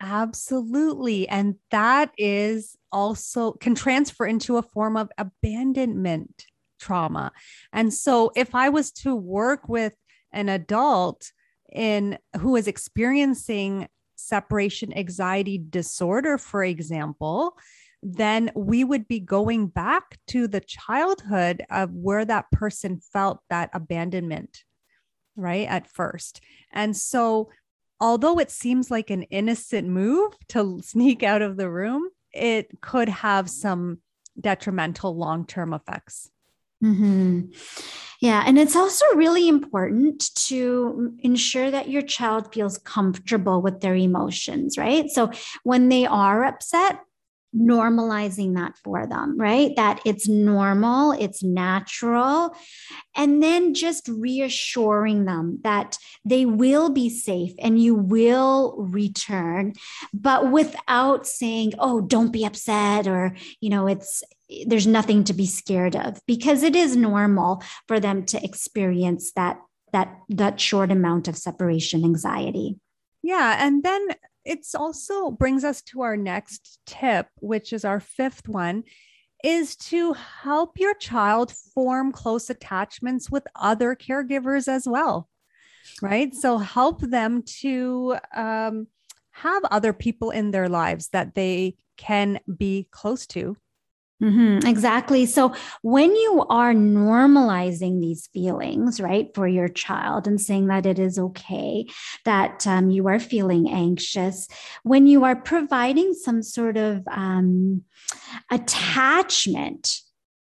Absolutely 0.00 1.28
and 1.28 1.56
that 1.70 2.12
is 2.16 2.76
also 2.92 3.52
can 3.52 3.74
transfer 3.74 4.26
into 4.26 4.56
a 4.56 4.62
form 4.62 4.96
of 4.96 5.10
abandonment 5.18 6.46
trauma. 6.80 7.32
And 7.72 7.92
so 7.92 8.30
if 8.36 8.54
i 8.54 8.68
was 8.68 8.90
to 8.92 9.14
work 9.14 9.68
with 9.68 9.94
an 10.32 10.48
adult 10.48 11.32
in 11.72 12.18
who 12.38 12.56
is 12.56 12.66
experiencing 12.66 13.88
separation 14.18 14.96
anxiety 14.96 15.58
disorder, 15.58 16.38
for 16.38 16.64
example, 16.64 17.56
then 18.02 18.50
we 18.54 18.84
would 18.84 19.08
be 19.08 19.20
going 19.20 19.66
back 19.66 20.18
to 20.28 20.46
the 20.46 20.60
childhood 20.60 21.64
of 21.70 21.92
where 21.92 22.24
that 22.24 22.50
person 22.52 23.00
felt 23.12 23.40
that 23.50 23.70
abandonment, 23.72 24.64
right? 25.36 25.66
At 25.66 25.88
first. 25.88 26.40
And 26.72 26.96
so, 26.96 27.50
although 28.00 28.38
it 28.38 28.50
seems 28.50 28.90
like 28.90 29.10
an 29.10 29.24
innocent 29.24 29.88
move 29.88 30.32
to 30.48 30.80
sneak 30.82 31.22
out 31.22 31.42
of 31.42 31.56
the 31.56 31.70
room, 31.70 32.08
it 32.32 32.80
could 32.80 33.08
have 33.08 33.50
some 33.50 33.98
detrimental 34.40 35.16
long 35.16 35.46
term 35.46 35.72
effects. 35.72 36.30
Mm-hmm. 36.82 37.40
Yeah. 38.20 38.42
And 38.46 38.58
it's 38.58 38.74
also 38.74 39.04
really 39.14 39.48
important 39.48 40.34
to 40.46 41.14
ensure 41.20 41.70
that 41.70 41.88
your 41.88 42.02
child 42.02 42.52
feels 42.52 42.78
comfortable 42.78 43.62
with 43.62 43.80
their 43.80 43.94
emotions, 43.94 44.76
right? 44.76 45.08
So 45.08 45.30
when 45.62 45.88
they 45.88 46.04
are 46.04 46.44
upset, 46.44 47.00
normalizing 47.56 48.54
that 48.56 48.76
for 48.84 49.06
them, 49.06 49.38
right? 49.38 49.74
That 49.76 50.00
it's 50.04 50.28
normal, 50.28 51.12
it's 51.12 51.42
natural. 51.42 52.54
And 53.16 53.42
then 53.42 53.74
just 53.74 54.08
reassuring 54.08 55.24
them 55.24 55.58
that 55.62 55.98
they 56.24 56.44
will 56.44 56.90
be 56.90 57.08
safe 57.08 57.52
and 57.58 57.80
you 57.80 57.94
will 57.94 58.76
return, 58.78 59.72
but 60.12 60.50
without 60.50 61.26
saying, 61.26 61.74
oh, 61.78 62.00
don't 62.00 62.32
be 62.32 62.44
upset 62.44 63.06
or, 63.06 63.34
you 63.60 63.70
know, 63.70 63.86
it's, 63.86 64.22
there's 64.66 64.86
nothing 64.86 65.24
to 65.24 65.34
be 65.34 65.46
scared 65.46 65.96
of 65.96 66.20
because 66.26 66.62
it 66.62 66.74
is 66.74 66.96
normal 66.96 67.62
for 67.86 68.00
them 68.00 68.24
to 68.26 68.42
experience 68.42 69.32
that 69.32 69.58
that 69.92 70.18
that 70.28 70.60
short 70.60 70.90
amount 70.90 71.28
of 71.28 71.36
separation 71.36 72.04
anxiety 72.04 72.76
yeah 73.22 73.56
and 73.58 73.82
then 73.82 74.08
it's 74.48 74.74
also 74.74 75.30
brings 75.30 75.62
us 75.62 75.82
to 75.82 76.00
our 76.00 76.16
next 76.16 76.80
tip, 76.86 77.26
which 77.40 77.72
is 77.72 77.84
our 77.84 78.00
fifth 78.00 78.48
one, 78.48 78.84
is 79.44 79.76
to 79.76 80.14
help 80.14 80.80
your 80.80 80.94
child 80.94 81.52
form 81.74 82.10
close 82.10 82.50
attachments 82.50 83.30
with 83.30 83.46
other 83.54 83.94
caregivers 83.94 84.66
as 84.66 84.88
well. 84.88 85.28
Right. 86.02 86.34
So 86.34 86.58
help 86.58 87.00
them 87.02 87.42
to 87.60 88.16
um, 88.34 88.88
have 89.32 89.64
other 89.66 89.92
people 89.92 90.30
in 90.30 90.50
their 90.50 90.68
lives 90.68 91.08
that 91.10 91.34
they 91.34 91.76
can 91.96 92.40
be 92.56 92.88
close 92.90 93.26
to 93.28 93.56
Mm-hmm, 94.22 94.66
exactly. 94.66 95.26
So 95.26 95.54
when 95.82 96.10
you 96.10 96.44
are 96.50 96.74
normalizing 96.74 98.00
these 98.00 98.26
feelings, 98.32 99.00
right, 99.00 99.32
for 99.32 99.46
your 99.46 99.68
child 99.68 100.26
and 100.26 100.40
saying 100.40 100.66
that 100.66 100.86
it 100.86 100.98
is 100.98 101.20
okay 101.20 101.86
that 102.24 102.66
um, 102.66 102.90
you 102.90 103.06
are 103.06 103.20
feeling 103.20 103.70
anxious, 103.70 104.48
when 104.82 105.06
you 105.06 105.22
are 105.22 105.36
providing 105.36 106.14
some 106.14 106.42
sort 106.42 106.76
of 106.76 107.06
um, 107.08 107.84
attachment 108.50 110.00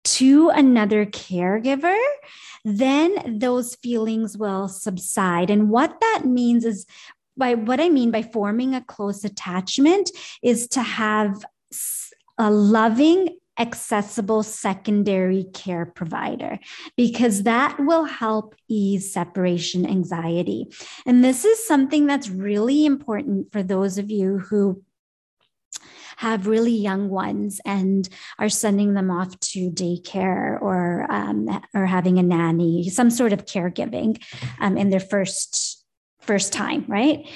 to 0.03 0.49
another 0.49 1.05
caregiver, 1.05 1.97
then 2.65 3.39
those 3.39 3.75
feelings 3.75 4.37
will 4.37 4.67
subside. 4.67 5.49
And 5.49 5.69
what 5.69 5.97
that 6.01 6.23
means 6.25 6.65
is 6.65 6.85
by 7.37 7.53
what 7.53 7.79
I 7.79 7.87
mean 7.87 8.11
by 8.11 8.23
forming 8.23 8.75
a 8.75 8.81
close 8.81 9.23
attachment 9.23 10.11
is 10.43 10.67
to 10.69 10.81
have 10.81 11.45
a 12.37 12.51
loving 12.51 13.37
accessible 13.59 14.43
secondary 14.43 15.45
care 15.53 15.85
provider 15.85 16.57
because 16.95 17.43
that 17.43 17.77
will 17.79 18.05
help 18.05 18.55
ease 18.67 19.11
separation 19.13 19.85
anxiety. 19.85 20.67
And 21.05 21.23
this 21.23 21.45
is 21.45 21.65
something 21.67 22.07
that's 22.07 22.29
really 22.29 22.85
important 22.85 23.51
for 23.51 23.61
those 23.61 23.97
of 23.97 24.09
you 24.09 24.39
who 24.39 24.83
have 26.17 26.47
really 26.47 26.73
young 26.75 27.09
ones 27.09 27.59
and 27.65 28.07
are 28.37 28.49
sending 28.49 28.93
them 28.93 29.09
off 29.09 29.39
to 29.39 29.71
daycare 29.71 30.61
or 30.61 31.07
um, 31.09 31.47
or 31.73 31.85
having 31.87 32.19
a 32.19 32.23
nanny, 32.23 32.89
some 32.89 33.09
sort 33.09 33.33
of 33.33 33.45
caregiving 33.45 34.21
um, 34.59 34.77
in 34.77 34.89
their 34.89 34.99
first 34.99 35.83
first 36.19 36.53
time, 36.53 36.85
right? 36.87 37.27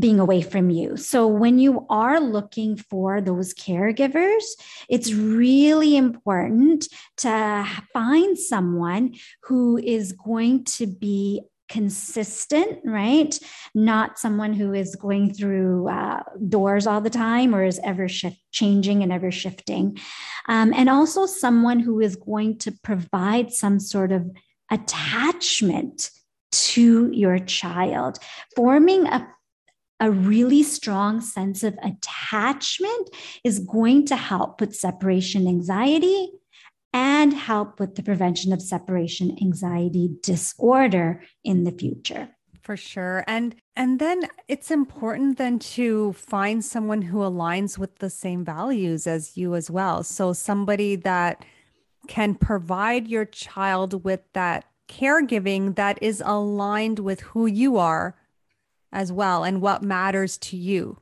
Being 0.00 0.18
away 0.18 0.42
from 0.42 0.70
you. 0.70 0.96
So, 0.96 1.26
when 1.26 1.58
you 1.58 1.86
are 1.88 2.20
looking 2.20 2.76
for 2.76 3.20
those 3.20 3.54
caregivers, 3.54 4.44
it's 4.88 5.12
really 5.12 5.96
important 5.96 6.88
to 7.18 7.66
find 7.92 8.38
someone 8.38 9.14
who 9.44 9.76
is 9.78 10.12
going 10.12 10.64
to 10.64 10.86
be 10.86 11.42
consistent, 11.70 12.80
right? 12.84 13.38
Not 13.74 14.18
someone 14.18 14.52
who 14.52 14.74
is 14.74 14.96
going 14.96 15.32
through 15.32 15.88
uh, 15.88 16.22
doors 16.48 16.86
all 16.86 17.00
the 17.00 17.10
time 17.10 17.54
or 17.54 17.62
is 17.62 17.80
ever 17.84 18.08
shift, 18.08 18.38
changing 18.50 19.02
and 19.02 19.12
ever 19.12 19.30
shifting. 19.30 19.98
Um, 20.48 20.74
and 20.74 20.90
also 20.90 21.26
someone 21.26 21.78
who 21.78 22.00
is 22.00 22.16
going 22.16 22.58
to 22.58 22.72
provide 22.82 23.52
some 23.52 23.78
sort 23.78 24.10
of 24.10 24.28
attachment 24.70 26.10
to 26.52 27.10
your 27.12 27.38
child, 27.38 28.18
forming 28.56 29.06
a 29.06 29.28
a 30.00 30.10
really 30.10 30.62
strong 30.62 31.20
sense 31.20 31.62
of 31.62 31.78
attachment 31.82 33.10
is 33.44 33.58
going 33.60 34.06
to 34.06 34.16
help 34.16 34.60
with 34.60 34.74
separation 34.74 35.46
anxiety 35.46 36.32
and 36.92 37.32
help 37.32 37.78
with 37.78 37.94
the 37.94 38.02
prevention 38.02 38.52
of 38.52 38.62
separation 38.62 39.36
anxiety 39.40 40.10
disorder 40.22 41.22
in 41.44 41.64
the 41.64 41.72
future. 41.72 42.30
For 42.62 42.76
sure. 42.76 43.24
And 43.26 43.54
and 43.74 43.98
then 43.98 44.22
it's 44.48 44.70
important 44.70 45.38
then 45.38 45.58
to 45.58 46.12
find 46.12 46.64
someone 46.64 47.02
who 47.02 47.18
aligns 47.18 47.78
with 47.78 47.98
the 47.98 48.10
same 48.10 48.44
values 48.44 49.06
as 49.06 49.36
you 49.36 49.54
as 49.54 49.70
well. 49.70 50.02
So 50.02 50.32
somebody 50.32 50.96
that 50.96 51.44
can 52.06 52.34
provide 52.34 53.08
your 53.08 53.24
child 53.24 54.04
with 54.04 54.20
that 54.34 54.64
caregiving 54.88 55.76
that 55.76 56.02
is 56.02 56.22
aligned 56.24 56.98
with 56.98 57.20
who 57.20 57.46
you 57.46 57.76
are 57.76 58.16
as 58.92 59.12
well 59.12 59.44
and 59.44 59.60
what 59.60 59.82
matters 59.82 60.38
to 60.38 60.56
you. 60.56 60.98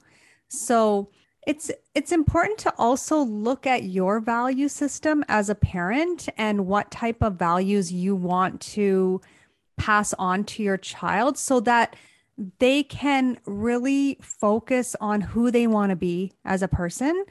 So 0.49 1.11
it's 1.47 1.71
it's 1.95 2.13
important 2.13 2.59
to 2.59 2.75
also 2.77 3.21
look 3.21 3.67
at 3.67 3.85
your 3.85 4.21
value 4.21 4.69
system 4.69 5.25
as 5.29 5.49
a 5.49 5.55
parent 5.55 6.29
and 6.37 6.67
what 6.67 6.91
type 6.91 7.23
of 7.23 7.35
values 7.35 7.93
you 7.93 8.15
want 8.15 8.61
to 8.61 9.21
pass 9.79 10.13
on 10.19 10.45
to 10.45 10.63
your 10.63 10.77
child 10.77 11.39
so 11.39 11.61
that 11.61 11.97
they 12.59 12.83
can 12.83 13.39
really 13.47 14.19
focus 14.21 14.95
on 15.01 15.21
who 15.21 15.51
they 15.51 15.67
want 15.67 15.91
to 15.91 15.97
be 15.97 16.33
as 16.45 16.63
a 16.63 16.69
person 16.69 17.25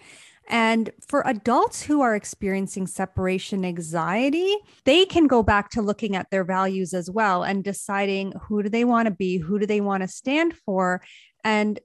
and 0.47 0.89
for 1.05 1.27
adults 1.27 1.83
who 1.83 2.01
are 2.01 2.15
experiencing 2.15 2.87
separation 2.87 3.65
anxiety, 3.65 4.55
they 4.85 5.05
can 5.05 5.27
go 5.27 5.43
back 5.43 5.69
to 5.71 5.81
looking 5.81 6.15
at 6.15 6.29
their 6.31 6.45
values 6.45 6.93
as 6.93 7.09
well 7.09 7.43
and 7.43 7.63
deciding 7.63 8.33
who 8.43 8.63
do 8.63 8.69
they 8.69 8.85
want 8.85 9.07
to 9.07 9.13
be, 9.13 9.37
who 9.37 9.59
do 9.59 9.65
they 9.65 9.81
want 9.81 10.03
to 10.03 10.07
stand 10.07 10.55
for. 10.55 11.01
And 11.43 11.79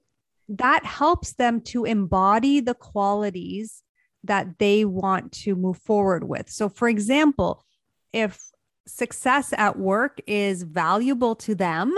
that 0.47 0.85
helps 0.85 1.33
them 1.33 1.59
to 1.61 1.83
embody 1.83 2.61
the 2.61 2.73
qualities 2.73 3.83
that 4.23 4.57
they 4.59 4.85
want 4.85 5.33
to 5.33 5.55
move 5.55 5.77
forward 5.77 6.23
with. 6.23 6.49
So, 6.49 6.69
for 6.69 6.87
example, 6.87 7.65
if 8.13 8.39
success 8.87 9.53
at 9.57 9.77
work 9.77 10.21
is 10.25 10.63
valuable 10.63 11.35
to 11.35 11.55
them, 11.55 11.97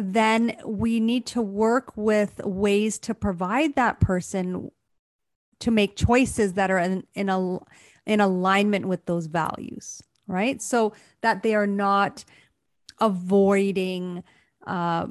then 0.00 0.56
we 0.66 0.98
need 0.98 1.26
to 1.26 1.42
work 1.42 1.92
with 1.96 2.40
ways 2.44 2.98
to 3.00 3.14
provide 3.14 3.76
that 3.76 4.00
person 4.00 4.70
to 5.62 5.70
make 5.70 5.96
choices 5.96 6.52
that 6.54 6.70
are 6.70 6.78
in 6.78 7.04
in 7.14 7.28
a 7.28 7.58
in 8.06 8.20
alignment 8.20 8.86
with 8.86 9.04
those 9.06 9.26
values 9.26 10.02
right? 10.26 10.60
So 10.62 10.92
that 11.20 11.42
they 11.42 11.54
are 11.54 11.66
not 11.66 12.24
avoiding 13.00 14.24
uh, 14.66 15.06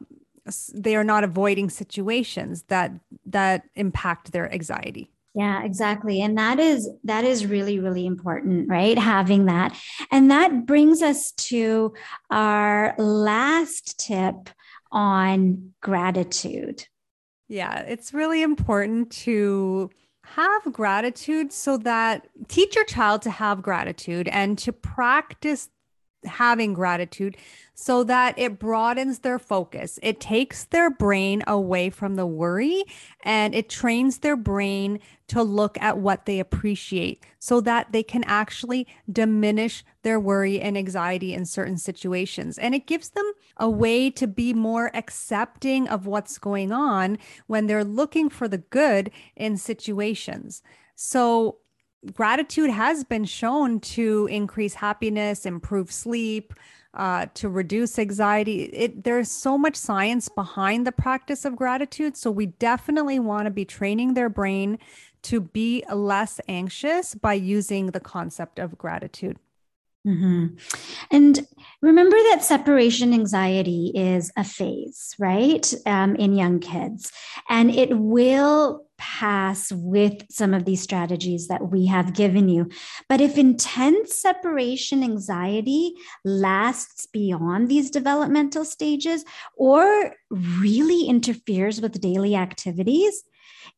they 0.73 0.95
are 0.95 1.03
not 1.03 1.23
avoiding 1.23 1.69
situations 1.69 2.63
that 2.63 2.91
that 3.25 3.63
impact 3.75 4.31
their 4.31 4.51
anxiety. 4.51 5.11
Yeah 5.35 5.63
exactly. 5.63 6.21
And 6.21 6.37
that 6.37 6.59
is 6.59 6.89
that 7.03 7.23
is 7.23 7.45
really 7.45 7.79
really 7.79 8.05
important 8.05 8.69
right? 8.69 8.97
Having 8.97 9.45
that. 9.45 9.77
And 10.09 10.31
that 10.31 10.65
brings 10.65 11.01
us 11.01 11.31
to 11.33 11.93
our 12.29 12.95
last 12.97 13.99
tip 13.99 14.49
on 14.91 15.73
gratitude. 15.81 16.87
Yeah 17.47 17.79
it's 17.79 18.13
really 18.13 18.41
important 18.41 19.11
to 19.11 19.89
have 20.35 20.73
gratitude 20.73 21.51
so 21.51 21.77
that 21.77 22.27
teach 22.47 22.75
your 22.75 22.85
child 22.85 23.21
to 23.23 23.29
have 23.29 23.61
gratitude 23.61 24.27
and 24.29 24.57
to 24.59 24.71
practice 24.71 25.69
having 26.25 26.73
gratitude 26.73 27.37
so 27.73 28.03
that 28.03 28.37
it 28.37 28.59
broadens 28.59 29.19
their 29.19 29.39
focus. 29.39 29.97
It 30.03 30.19
takes 30.19 30.65
their 30.65 30.89
brain 30.89 31.43
away 31.47 31.89
from 31.89 32.15
the 32.15 32.27
worry 32.27 32.83
and 33.23 33.55
it 33.55 33.69
trains 33.69 34.19
their 34.19 34.35
brain 34.35 34.99
to 35.29 35.41
look 35.41 35.81
at 35.81 35.97
what 35.97 36.25
they 36.25 36.39
appreciate 36.39 37.23
so 37.39 37.61
that 37.61 37.91
they 37.91 38.03
can 38.03 38.23
actually 38.25 38.85
diminish 39.11 39.83
their 40.03 40.19
worry 40.19 40.59
and 40.59 40.77
anxiety 40.77 41.33
in 41.33 41.45
certain 41.45 41.77
situations. 41.77 42.57
And 42.57 42.75
it 42.75 42.85
gives 42.85 43.09
them 43.09 43.31
a 43.57 43.69
way 43.69 44.11
to 44.11 44.27
be 44.27 44.53
more 44.53 44.91
accepting 44.93 45.87
of 45.87 46.05
what's 46.05 46.37
going 46.37 46.71
on 46.71 47.17
when 47.47 47.67
they're 47.67 47.83
looking 47.83 48.29
for 48.29 48.47
the 48.47 48.57
good 48.57 49.09
in 49.35 49.57
situations. 49.57 50.61
So, 50.95 51.57
gratitude 52.13 52.69
has 52.69 53.03
been 53.03 53.25
shown 53.25 53.79
to 53.79 54.27
increase 54.31 54.73
happiness, 54.73 55.45
improve 55.45 55.91
sleep, 55.91 56.53
uh, 56.93 57.27
to 57.33 57.47
reduce 57.47 57.97
anxiety. 57.97 58.63
It 58.63 59.03
there's 59.03 59.31
so 59.31 59.57
much 59.57 59.75
science 59.75 60.27
behind 60.27 60.85
the 60.85 60.91
practice 60.91 61.45
of 61.45 61.55
gratitude, 61.55 62.17
so 62.17 62.29
we 62.29 62.47
definitely 62.47 63.19
want 63.19 63.45
to 63.45 63.51
be 63.51 63.65
training 63.65 64.13
their 64.13 64.29
brain 64.29 64.77
to 65.23 65.39
be 65.39 65.83
less 65.93 66.41
anxious 66.47 67.15
by 67.15 67.33
using 67.33 67.87
the 67.87 67.99
concept 67.99 68.59
of 68.59 68.77
gratitude. 68.77 69.37
Mm-hmm. 70.05 70.55
And 71.11 71.47
remember 71.81 72.17
that 72.17 72.43
separation 72.43 73.13
anxiety 73.13 73.91
is 73.93 74.31
a 74.35 74.43
phase, 74.43 75.13
right? 75.19 75.71
Um, 75.85 76.15
in 76.15 76.33
young 76.33 76.59
kids. 76.59 77.11
And 77.49 77.69
it 77.69 77.95
will 77.97 78.87
pass 78.97 79.71
with 79.71 80.23
some 80.29 80.53
of 80.53 80.65
these 80.65 80.81
strategies 80.81 81.47
that 81.47 81.71
we 81.71 81.85
have 81.85 82.13
given 82.13 82.49
you. 82.49 82.69
But 83.09 83.21
if 83.21 83.37
intense 83.37 84.19
separation 84.19 85.03
anxiety 85.03 85.93
lasts 86.25 87.05
beyond 87.05 87.69
these 87.69 87.91
developmental 87.91 88.65
stages 88.65 89.23
or 89.55 90.15
really 90.31 91.05
interferes 91.05 91.79
with 91.79 92.01
daily 92.01 92.35
activities, 92.35 93.23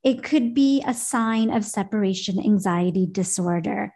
it 0.04 0.24
could 0.24 0.54
be 0.54 0.84
a 0.88 0.94
sign 0.94 1.50
of 1.50 1.66
separation 1.66 2.40
anxiety 2.40 3.08
disorder. 3.10 3.94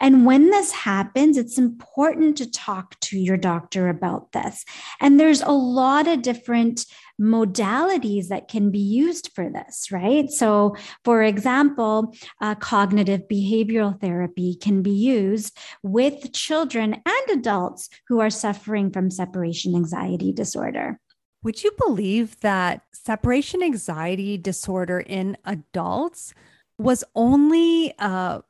And 0.00 0.26
when 0.26 0.50
this 0.50 0.72
happens, 0.72 1.36
it's 1.36 1.58
important 1.58 2.36
to 2.38 2.50
talk 2.50 2.98
to 3.00 3.18
your 3.18 3.36
doctor 3.36 3.88
about 3.88 4.32
this. 4.32 4.64
And 5.00 5.18
there's 5.18 5.42
a 5.42 5.50
lot 5.50 6.08
of 6.08 6.22
different 6.22 6.84
modalities 7.20 8.28
that 8.28 8.48
can 8.48 8.70
be 8.70 8.80
used 8.80 9.30
for 9.34 9.48
this, 9.48 9.92
right? 9.92 10.30
So, 10.30 10.76
for 11.04 11.22
example, 11.22 12.14
uh, 12.40 12.54
cognitive 12.56 13.22
behavioral 13.30 14.00
therapy 14.00 14.56
can 14.60 14.82
be 14.82 14.90
used 14.90 15.56
with 15.82 16.32
children 16.32 16.94
and 16.94 17.38
adults 17.38 17.88
who 18.08 18.20
are 18.20 18.30
suffering 18.30 18.90
from 18.90 19.10
separation 19.10 19.74
anxiety 19.76 20.32
disorder. 20.32 20.98
Would 21.44 21.62
you 21.64 21.72
believe 21.76 22.38
that 22.40 22.82
separation 22.92 23.62
anxiety 23.62 24.38
disorder 24.38 25.00
in 25.00 25.36
adults 25.44 26.34
was 26.78 27.04
only 27.14 27.94
uh, 27.98 28.40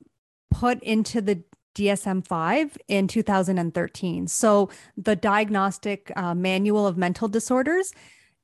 put 0.62 0.81
into 0.85 1.20
the 1.20 1.42
DSM 1.75 2.25
5 2.25 2.79
in 2.87 3.09
2013. 3.09 4.29
So, 4.29 4.70
the 4.96 5.16
Diagnostic 5.16 6.12
uh, 6.14 6.37
Manual 6.37 6.87
of 6.87 6.96
Mental 6.96 7.27
Disorders, 7.27 7.92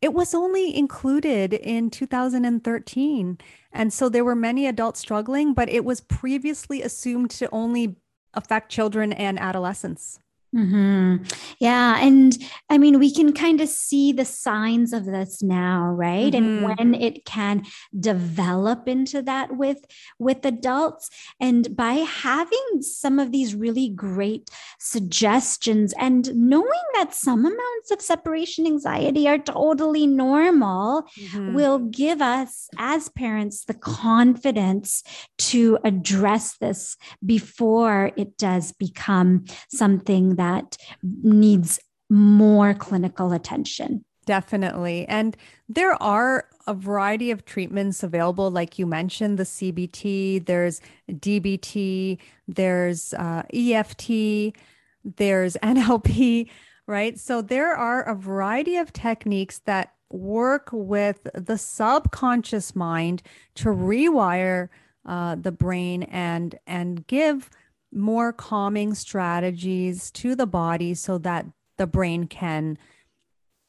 it 0.02 0.12
was 0.12 0.34
only 0.34 0.76
included 0.76 1.52
in 1.52 1.90
2013. 1.90 3.38
And 3.72 3.92
so, 3.92 4.08
there 4.08 4.24
were 4.24 4.34
many 4.34 4.66
adults 4.66 4.98
struggling, 4.98 5.54
but 5.54 5.68
it 5.68 5.84
was 5.84 6.00
previously 6.00 6.82
assumed 6.82 7.30
to 7.38 7.48
only 7.52 7.94
affect 8.34 8.72
children 8.72 9.12
and 9.12 9.38
adolescents. 9.38 10.18
Mm-hmm. 10.54 11.24
Yeah. 11.58 11.98
And 12.00 12.36
I 12.70 12.78
mean, 12.78 12.98
we 12.98 13.12
can 13.12 13.32
kind 13.32 13.60
of 13.60 13.68
see 13.68 14.12
the 14.12 14.24
signs 14.24 14.92
of 14.92 15.04
this 15.04 15.42
now, 15.42 15.88
right? 15.88 16.32
Mm-hmm. 16.32 16.36
And 16.44 16.64
when 16.64 16.94
it 16.94 17.24
can 17.26 17.64
develop 17.98 18.88
into 18.88 19.20
that 19.22 19.56
with, 19.56 19.84
with 20.18 20.44
adults. 20.46 21.10
And 21.38 21.76
by 21.76 21.94
having 21.94 22.80
some 22.80 23.18
of 23.18 23.30
these 23.30 23.54
really 23.54 23.90
great 23.90 24.48
suggestions 24.78 25.92
and 25.98 26.34
knowing 26.34 26.68
that 26.94 27.14
some 27.14 27.40
amounts 27.44 27.90
of 27.90 28.00
separation 28.00 28.66
anxiety 28.66 29.28
are 29.28 29.38
totally 29.38 30.06
normal 30.06 31.04
mm-hmm. 31.18 31.54
will 31.54 31.78
give 31.78 32.22
us 32.22 32.68
as 32.78 33.10
parents 33.10 33.64
the 33.64 33.74
confidence 33.74 35.02
to 35.36 35.78
address 35.84 36.56
this 36.56 36.96
before 37.24 38.12
it 38.16 38.38
does 38.38 38.72
become 38.72 39.44
something 39.68 40.37
that 40.38 40.76
needs 41.02 41.78
more 42.10 42.74
clinical 42.74 43.32
attention. 43.32 44.04
Definitely. 44.24 45.06
And 45.08 45.36
there 45.68 46.00
are 46.02 46.46
a 46.66 46.74
variety 46.74 47.30
of 47.30 47.46
treatments 47.46 48.02
available, 48.02 48.50
like 48.50 48.78
you 48.78 48.86
mentioned, 48.86 49.38
the 49.38 49.44
CBT, 49.44 50.44
there's 50.44 50.82
DBT, 51.10 52.18
there's 52.46 53.14
uh, 53.14 53.42
EFT, 53.54 54.54
there's 55.02 55.56
NLP, 55.62 56.50
right? 56.86 57.18
So 57.18 57.40
there 57.40 57.74
are 57.74 58.02
a 58.02 58.14
variety 58.14 58.76
of 58.76 58.92
techniques 58.92 59.60
that 59.60 59.94
work 60.10 60.68
with 60.72 61.26
the 61.34 61.56
subconscious 61.56 62.76
mind 62.76 63.22
to 63.56 63.68
rewire 63.68 64.68
uh, 65.06 65.36
the 65.36 65.52
brain 65.52 66.02
and 66.04 66.58
and 66.66 67.06
give 67.06 67.48
more 67.92 68.32
calming 68.32 68.94
strategies 68.94 70.10
to 70.10 70.34
the 70.34 70.46
body 70.46 70.94
so 70.94 71.18
that 71.18 71.46
the 71.76 71.86
brain 71.86 72.26
can 72.26 72.78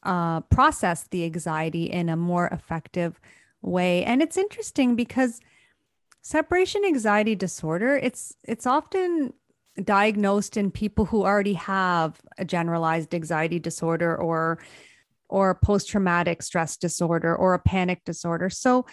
uh, 0.02 0.40
process 0.40 1.06
the 1.10 1.24
anxiety 1.24 1.84
in 1.84 2.08
a 2.08 2.16
more 2.16 2.48
effective 2.48 3.20
way. 3.62 4.04
And 4.04 4.22
it's 4.22 4.36
interesting 4.36 4.96
because 4.96 5.40
separation 6.22 6.84
anxiety 6.84 7.34
disorder 7.34 7.96
it's 7.96 8.34
it's 8.44 8.66
often 8.66 9.32
diagnosed 9.84 10.58
in 10.58 10.70
people 10.70 11.06
who 11.06 11.24
already 11.24 11.54
have 11.54 12.20
a 12.36 12.44
generalized 12.44 13.14
anxiety 13.14 13.58
disorder 13.58 14.16
or 14.16 14.58
or 15.28 15.54
post 15.54 15.88
traumatic 15.88 16.42
stress 16.42 16.76
disorder 16.76 17.34
or 17.34 17.54
a 17.54 17.58
panic 17.58 18.04
disorder. 18.04 18.50
So 18.50 18.84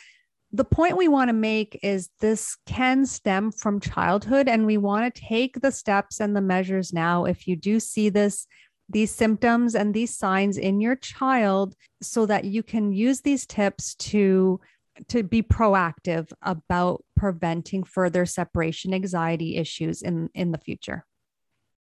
the 0.51 0.63
point 0.63 0.97
we 0.97 1.07
want 1.07 1.29
to 1.29 1.33
make 1.33 1.79
is 1.83 2.10
this 2.19 2.57
can 2.65 3.05
stem 3.05 3.51
from 3.51 3.79
childhood 3.79 4.47
and 4.47 4.65
we 4.65 4.77
want 4.77 5.13
to 5.13 5.21
take 5.21 5.60
the 5.60 5.71
steps 5.71 6.19
and 6.19 6.36
the 6.36 6.41
measures 6.41 6.93
now. 6.93 7.25
If 7.25 7.47
you 7.47 7.55
do 7.55 7.79
see 7.79 8.10
this 8.10 8.47
these 8.89 9.12
symptoms 9.13 9.75
and 9.75 9.93
these 9.93 10.17
signs 10.17 10.57
in 10.57 10.79
your 10.79 10.95
child 10.95 11.75
so 12.01 12.25
that 12.25 12.45
you 12.45 12.63
can 12.63 12.93
use 12.93 13.21
these 13.21 13.45
tips 13.45 13.95
to 13.95 14.62
to 15.10 15.23
be 15.23 15.43
proactive 15.43 16.31
about 16.41 17.03
preventing 17.15 17.83
further 17.83 18.25
separation 18.25 18.93
anxiety 18.93 19.57
issues 19.57 20.01
in 20.01 20.29
in 20.33 20.51
the 20.51 20.57
future 20.57 21.05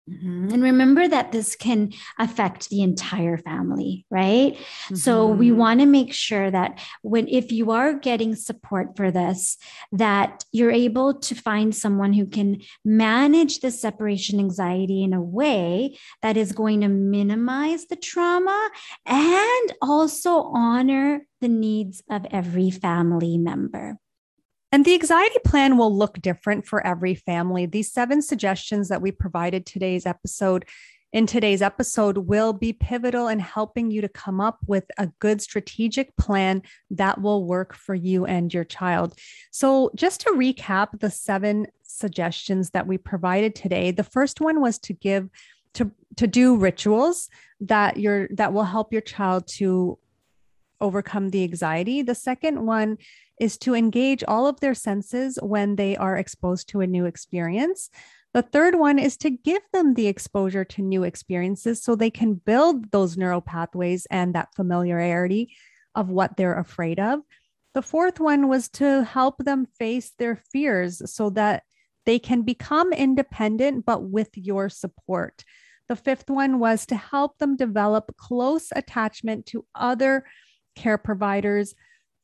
Mm-hmm. 0.09 0.53
And 0.53 0.63
remember 0.63 1.09
that 1.09 1.33
this 1.33 1.57
can 1.57 1.93
affect 2.19 2.69
the 2.69 2.83
entire 2.83 3.39
family, 3.39 4.07
right? 4.09 4.55
Mm-hmm. 4.55 4.95
So 4.95 5.27
we 5.27 5.49
mm-hmm. 5.49 5.59
want 5.59 5.81
to 5.81 5.87
make 5.87 6.13
sure 6.13 6.49
that 6.49 6.81
when 7.03 7.27
if 7.27 7.51
you 7.51 7.73
are 7.73 7.93
getting 7.93 8.37
support 8.37 8.97
for 8.97 9.11
this 9.11 9.57
that 9.91 10.45
you're 10.53 10.71
able 10.71 11.15
to 11.15 11.35
find 11.35 11.75
someone 11.75 12.13
who 12.13 12.27
can 12.27 12.63
manage 12.85 13.61
the 13.61 13.73
separation 13.73 14.39
anxiety 14.39 15.03
in 15.03 15.13
a 15.13 15.21
way 15.21 15.99
that 16.23 16.37
is 16.37 16.53
going 16.53 16.83
to 16.83 16.89
minimize 16.89 17.87
the 17.87 17.97
trauma 17.97 18.71
and 19.07 19.73
also 19.83 20.43
honor 20.55 21.27
the 21.41 21.49
needs 21.49 22.03
of 22.09 22.27
every 22.31 22.71
family 22.71 23.39
member. 23.39 23.99
And 24.73 24.85
the 24.85 24.95
anxiety 24.95 25.39
plan 25.45 25.77
will 25.77 25.97
look 25.97 26.21
different 26.21 26.67
for 26.67 26.85
every 26.87 27.15
family. 27.15 27.67
These 27.67 27.93
seven 27.93 28.21
suggestions 28.21 28.89
that 28.89 29.01
we 29.01 29.11
provided 29.13 29.65
today's 29.65 30.07
episode 30.07 30.65
in 31.13 31.27
today's 31.27 31.63
episode 31.63 32.19
will 32.19 32.53
be 32.53 32.73
pivotal 32.75 33.29
in 33.29 33.39
helping 33.39 33.91
you 33.91 34.03
to 34.03 34.09
come 34.09 34.41
up 34.41 34.59
with 34.67 34.85
a 34.99 35.07
good 35.19 35.41
strategic 35.41 36.15
plan 36.17 36.63
that 36.91 37.23
will 37.23 37.45
work 37.45 37.75
for 37.75 37.95
you 37.95 38.27
and 38.27 38.53
your 38.53 38.65
child. 38.65 39.19
So, 39.51 39.91
just 39.95 40.21
to 40.23 40.31
recap 40.31 40.99
the 41.01 41.11
seven 41.11 41.69
suggestions 41.85 42.71
that 42.71 42.87
we 42.87 42.99
provided 42.99 43.55
today, 43.55 43.93
the 43.93 44.05
first 44.05 44.41
one 44.41 44.61
was 44.61 44.79
to 44.81 44.93
give 44.93 45.31
to 45.75 45.91
to 46.17 46.27
do 46.27 46.57
rituals 46.57 47.31
that 47.61 47.97
your 47.97 48.29
that 48.33 48.53
will 48.53 48.65
help 48.65 48.93
your 48.93 49.03
child 49.03 49.47
to 49.47 49.99
overcome 50.81 51.31
the 51.31 51.45
anxiety. 51.45 52.03
The 52.03 52.15
second 52.15 52.67
one 52.67 52.99
is 53.39 53.59
to 53.59 53.75
engage 53.75 54.25
all 54.27 54.47
of 54.47 54.61
their 54.61 54.75
senses 54.75 55.39
when 55.43 55.77
they 55.77 55.97
are 55.97 56.17
exposed 56.17 56.69
to 56.71 56.81
a 56.81 56.87
new 56.87 57.05
experience. 57.05 57.91
The 58.35 58.43
third 58.43 58.75
one 58.75 58.99
is 58.99 59.17
to 59.19 59.31
give 59.31 59.63
them 59.73 59.95
the 59.95 60.09
exposure 60.09 60.65
to 60.65 60.83
new 60.83 61.05
experiences 61.05 61.83
so 61.83 61.95
they 61.95 62.11
can 62.11 62.35
build 62.35 62.91
those 62.91 63.17
neural 63.17 63.41
pathways 63.41 64.07
and 64.11 64.35
that 64.35 64.55
familiarity 64.55 65.55
of 65.95 66.11
what 66.11 66.37
they're 66.37 66.59
afraid 66.59 67.01
of. 67.01 67.21
The 67.75 67.83
fourth 67.83 68.21
one 68.21 68.49
was 68.49 68.69
to 68.71 69.05
help 69.05 69.39
them 69.39 69.67
face 69.79 70.13
their 70.19 70.37
fears 70.53 71.11
so 71.11 71.31
that 71.31 71.63
they 72.05 72.19
can 72.19 72.43
become 72.43 72.93
independent, 72.93 73.85
but 73.85 74.03
with 74.03 74.31
your 74.35 74.69
support. 74.69 75.45
The 75.89 75.97
fifth 75.97 76.31
one 76.31 76.59
was 76.59 76.87
to 76.87 76.97
help 76.97 77.39
them 77.39 77.57
develop 77.57 78.17
close 78.17 78.69
attachment 78.75 79.47
to 79.47 79.67
other 79.75 80.25
care 80.75 80.99
providers 80.99 81.75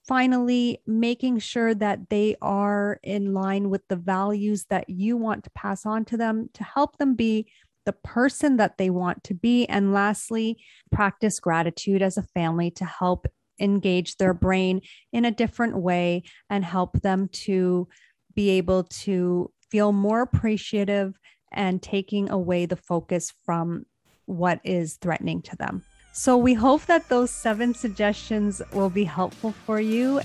finally 0.06 0.80
making 0.86 1.38
sure 1.38 1.74
that 1.74 2.10
they 2.10 2.36
are 2.42 2.98
in 3.02 3.32
line 3.32 3.70
with 3.70 3.86
the 3.88 3.96
values 3.96 4.66
that 4.68 4.88
you 4.88 5.16
want 5.16 5.44
to 5.44 5.50
pass 5.50 5.86
on 5.86 6.04
to 6.04 6.16
them 6.16 6.48
to 6.54 6.64
help 6.64 6.98
them 6.98 7.14
be 7.14 7.46
the 7.84 7.92
person 7.92 8.56
that 8.56 8.78
they 8.78 8.90
want 8.90 9.22
to 9.24 9.34
be. 9.34 9.66
And 9.66 9.92
lastly 9.92 10.62
practice 10.90 11.40
gratitude 11.40 12.02
as 12.02 12.16
a 12.16 12.22
family 12.22 12.70
to 12.72 12.84
help 12.84 13.26
engage 13.60 14.16
their 14.16 14.34
brain 14.34 14.80
in 15.12 15.24
a 15.24 15.30
different 15.30 15.76
way 15.76 16.22
and 16.50 16.64
help 16.64 17.00
them 17.00 17.28
to 17.28 17.88
be 18.34 18.50
able 18.50 18.84
to 18.84 19.52
feel 19.70 19.92
more 19.92 20.22
appreciative 20.22 21.14
and 21.52 21.82
taking 21.82 22.30
away 22.30 22.66
the 22.66 22.76
focus 22.76 23.32
from 23.44 23.84
what 24.26 24.60
is 24.64 24.96
threatening 24.96 25.42
to 25.42 25.56
them 25.56 25.84
so 26.12 26.36
we 26.36 26.54
hope 26.54 26.84
that 26.86 27.08
those 27.08 27.30
seven 27.30 27.74
suggestions 27.74 28.60
will 28.72 28.90
be 28.90 29.04
helpful 29.04 29.52
for 29.64 29.80
you. 29.80 30.20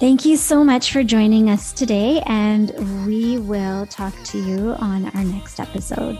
Thank 0.00 0.24
you 0.24 0.36
so 0.36 0.62
much 0.62 0.92
for 0.92 1.02
joining 1.02 1.48
us 1.48 1.72
today, 1.72 2.22
and 2.26 2.72
we 3.06 3.38
will 3.38 3.86
talk 3.86 4.14
to 4.24 4.38
you 4.38 4.74
on 4.78 5.06
our 5.06 5.24
next 5.24 5.58
episode. 5.58 6.18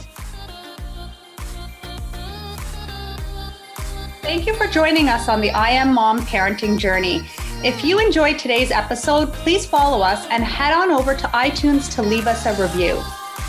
Thank 4.22 4.46
you 4.46 4.54
for 4.54 4.66
joining 4.66 5.09
us 5.09 5.28
on 5.28 5.40
the 5.40 5.50
I 5.50 5.70
Am 5.70 5.94
Mom 5.94 6.20
parenting 6.20 6.78
journey. 6.78 7.22
If 7.64 7.85
you 7.85 7.98
enjoyed 7.98 8.38
today's 8.38 8.70
episode, 8.70 9.33
please 9.33 9.64
follow 9.64 10.02
us 10.02 10.26
and 10.26 10.44
head 10.44 10.72
on 10.74 10.90
over 10.90 11.14
to 11.14 11.26
iTunes 11.28 11.92
to 11.94 12.02
leave 12.02 12.26
us 12.26 12.46
a 12.46 12.61
review. 12.61 13.02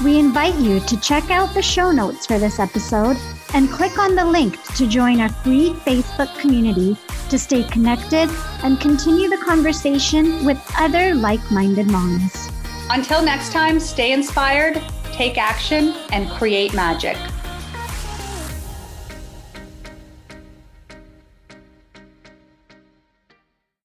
We 0.03 0.17
invite 0.17 0.55
you 0.55 0.79
to 0.79 0.99
check 0.99 1.29
out 1.29 1.53
the 1.53 1.62
show 1.62 1.91
notes 1.91 2.25
for 2.25 2.39
this 2.39 2.60
episode 2.60 3.17
and 3.53 3.69
click 3.69 3.97
on 3.97 4.15
the 4.15 4.25
link 4.25 4.62
to 4.75 4.88
join 4.88 5.19
our 5.21 5.29
free 5.29 5.71
Facebook 5.85 6.38
community 6.39 6.97
to 7.29 7.38
stay 7.38 7.63
connected 7.63 8.29
and 8.63 8.79
continue 8.79 9.29
the 9.29 9.38
conversation 9.38 10.45
with 10.45 10.59
other 10.77 11.13
like 11.13 11.39
minded 11.51 11.88
moms. 11.88 12.49
Until 12.89 13.23
next 13.23 13.51
time, 13.51 13.79
stay 13.79 14.12
inspired, 14.12 14.81
take 15.12 15.38
action, 15.38 15.93
and 16.12 16.29
create 16.31 16.73
magic. 16.73 17.17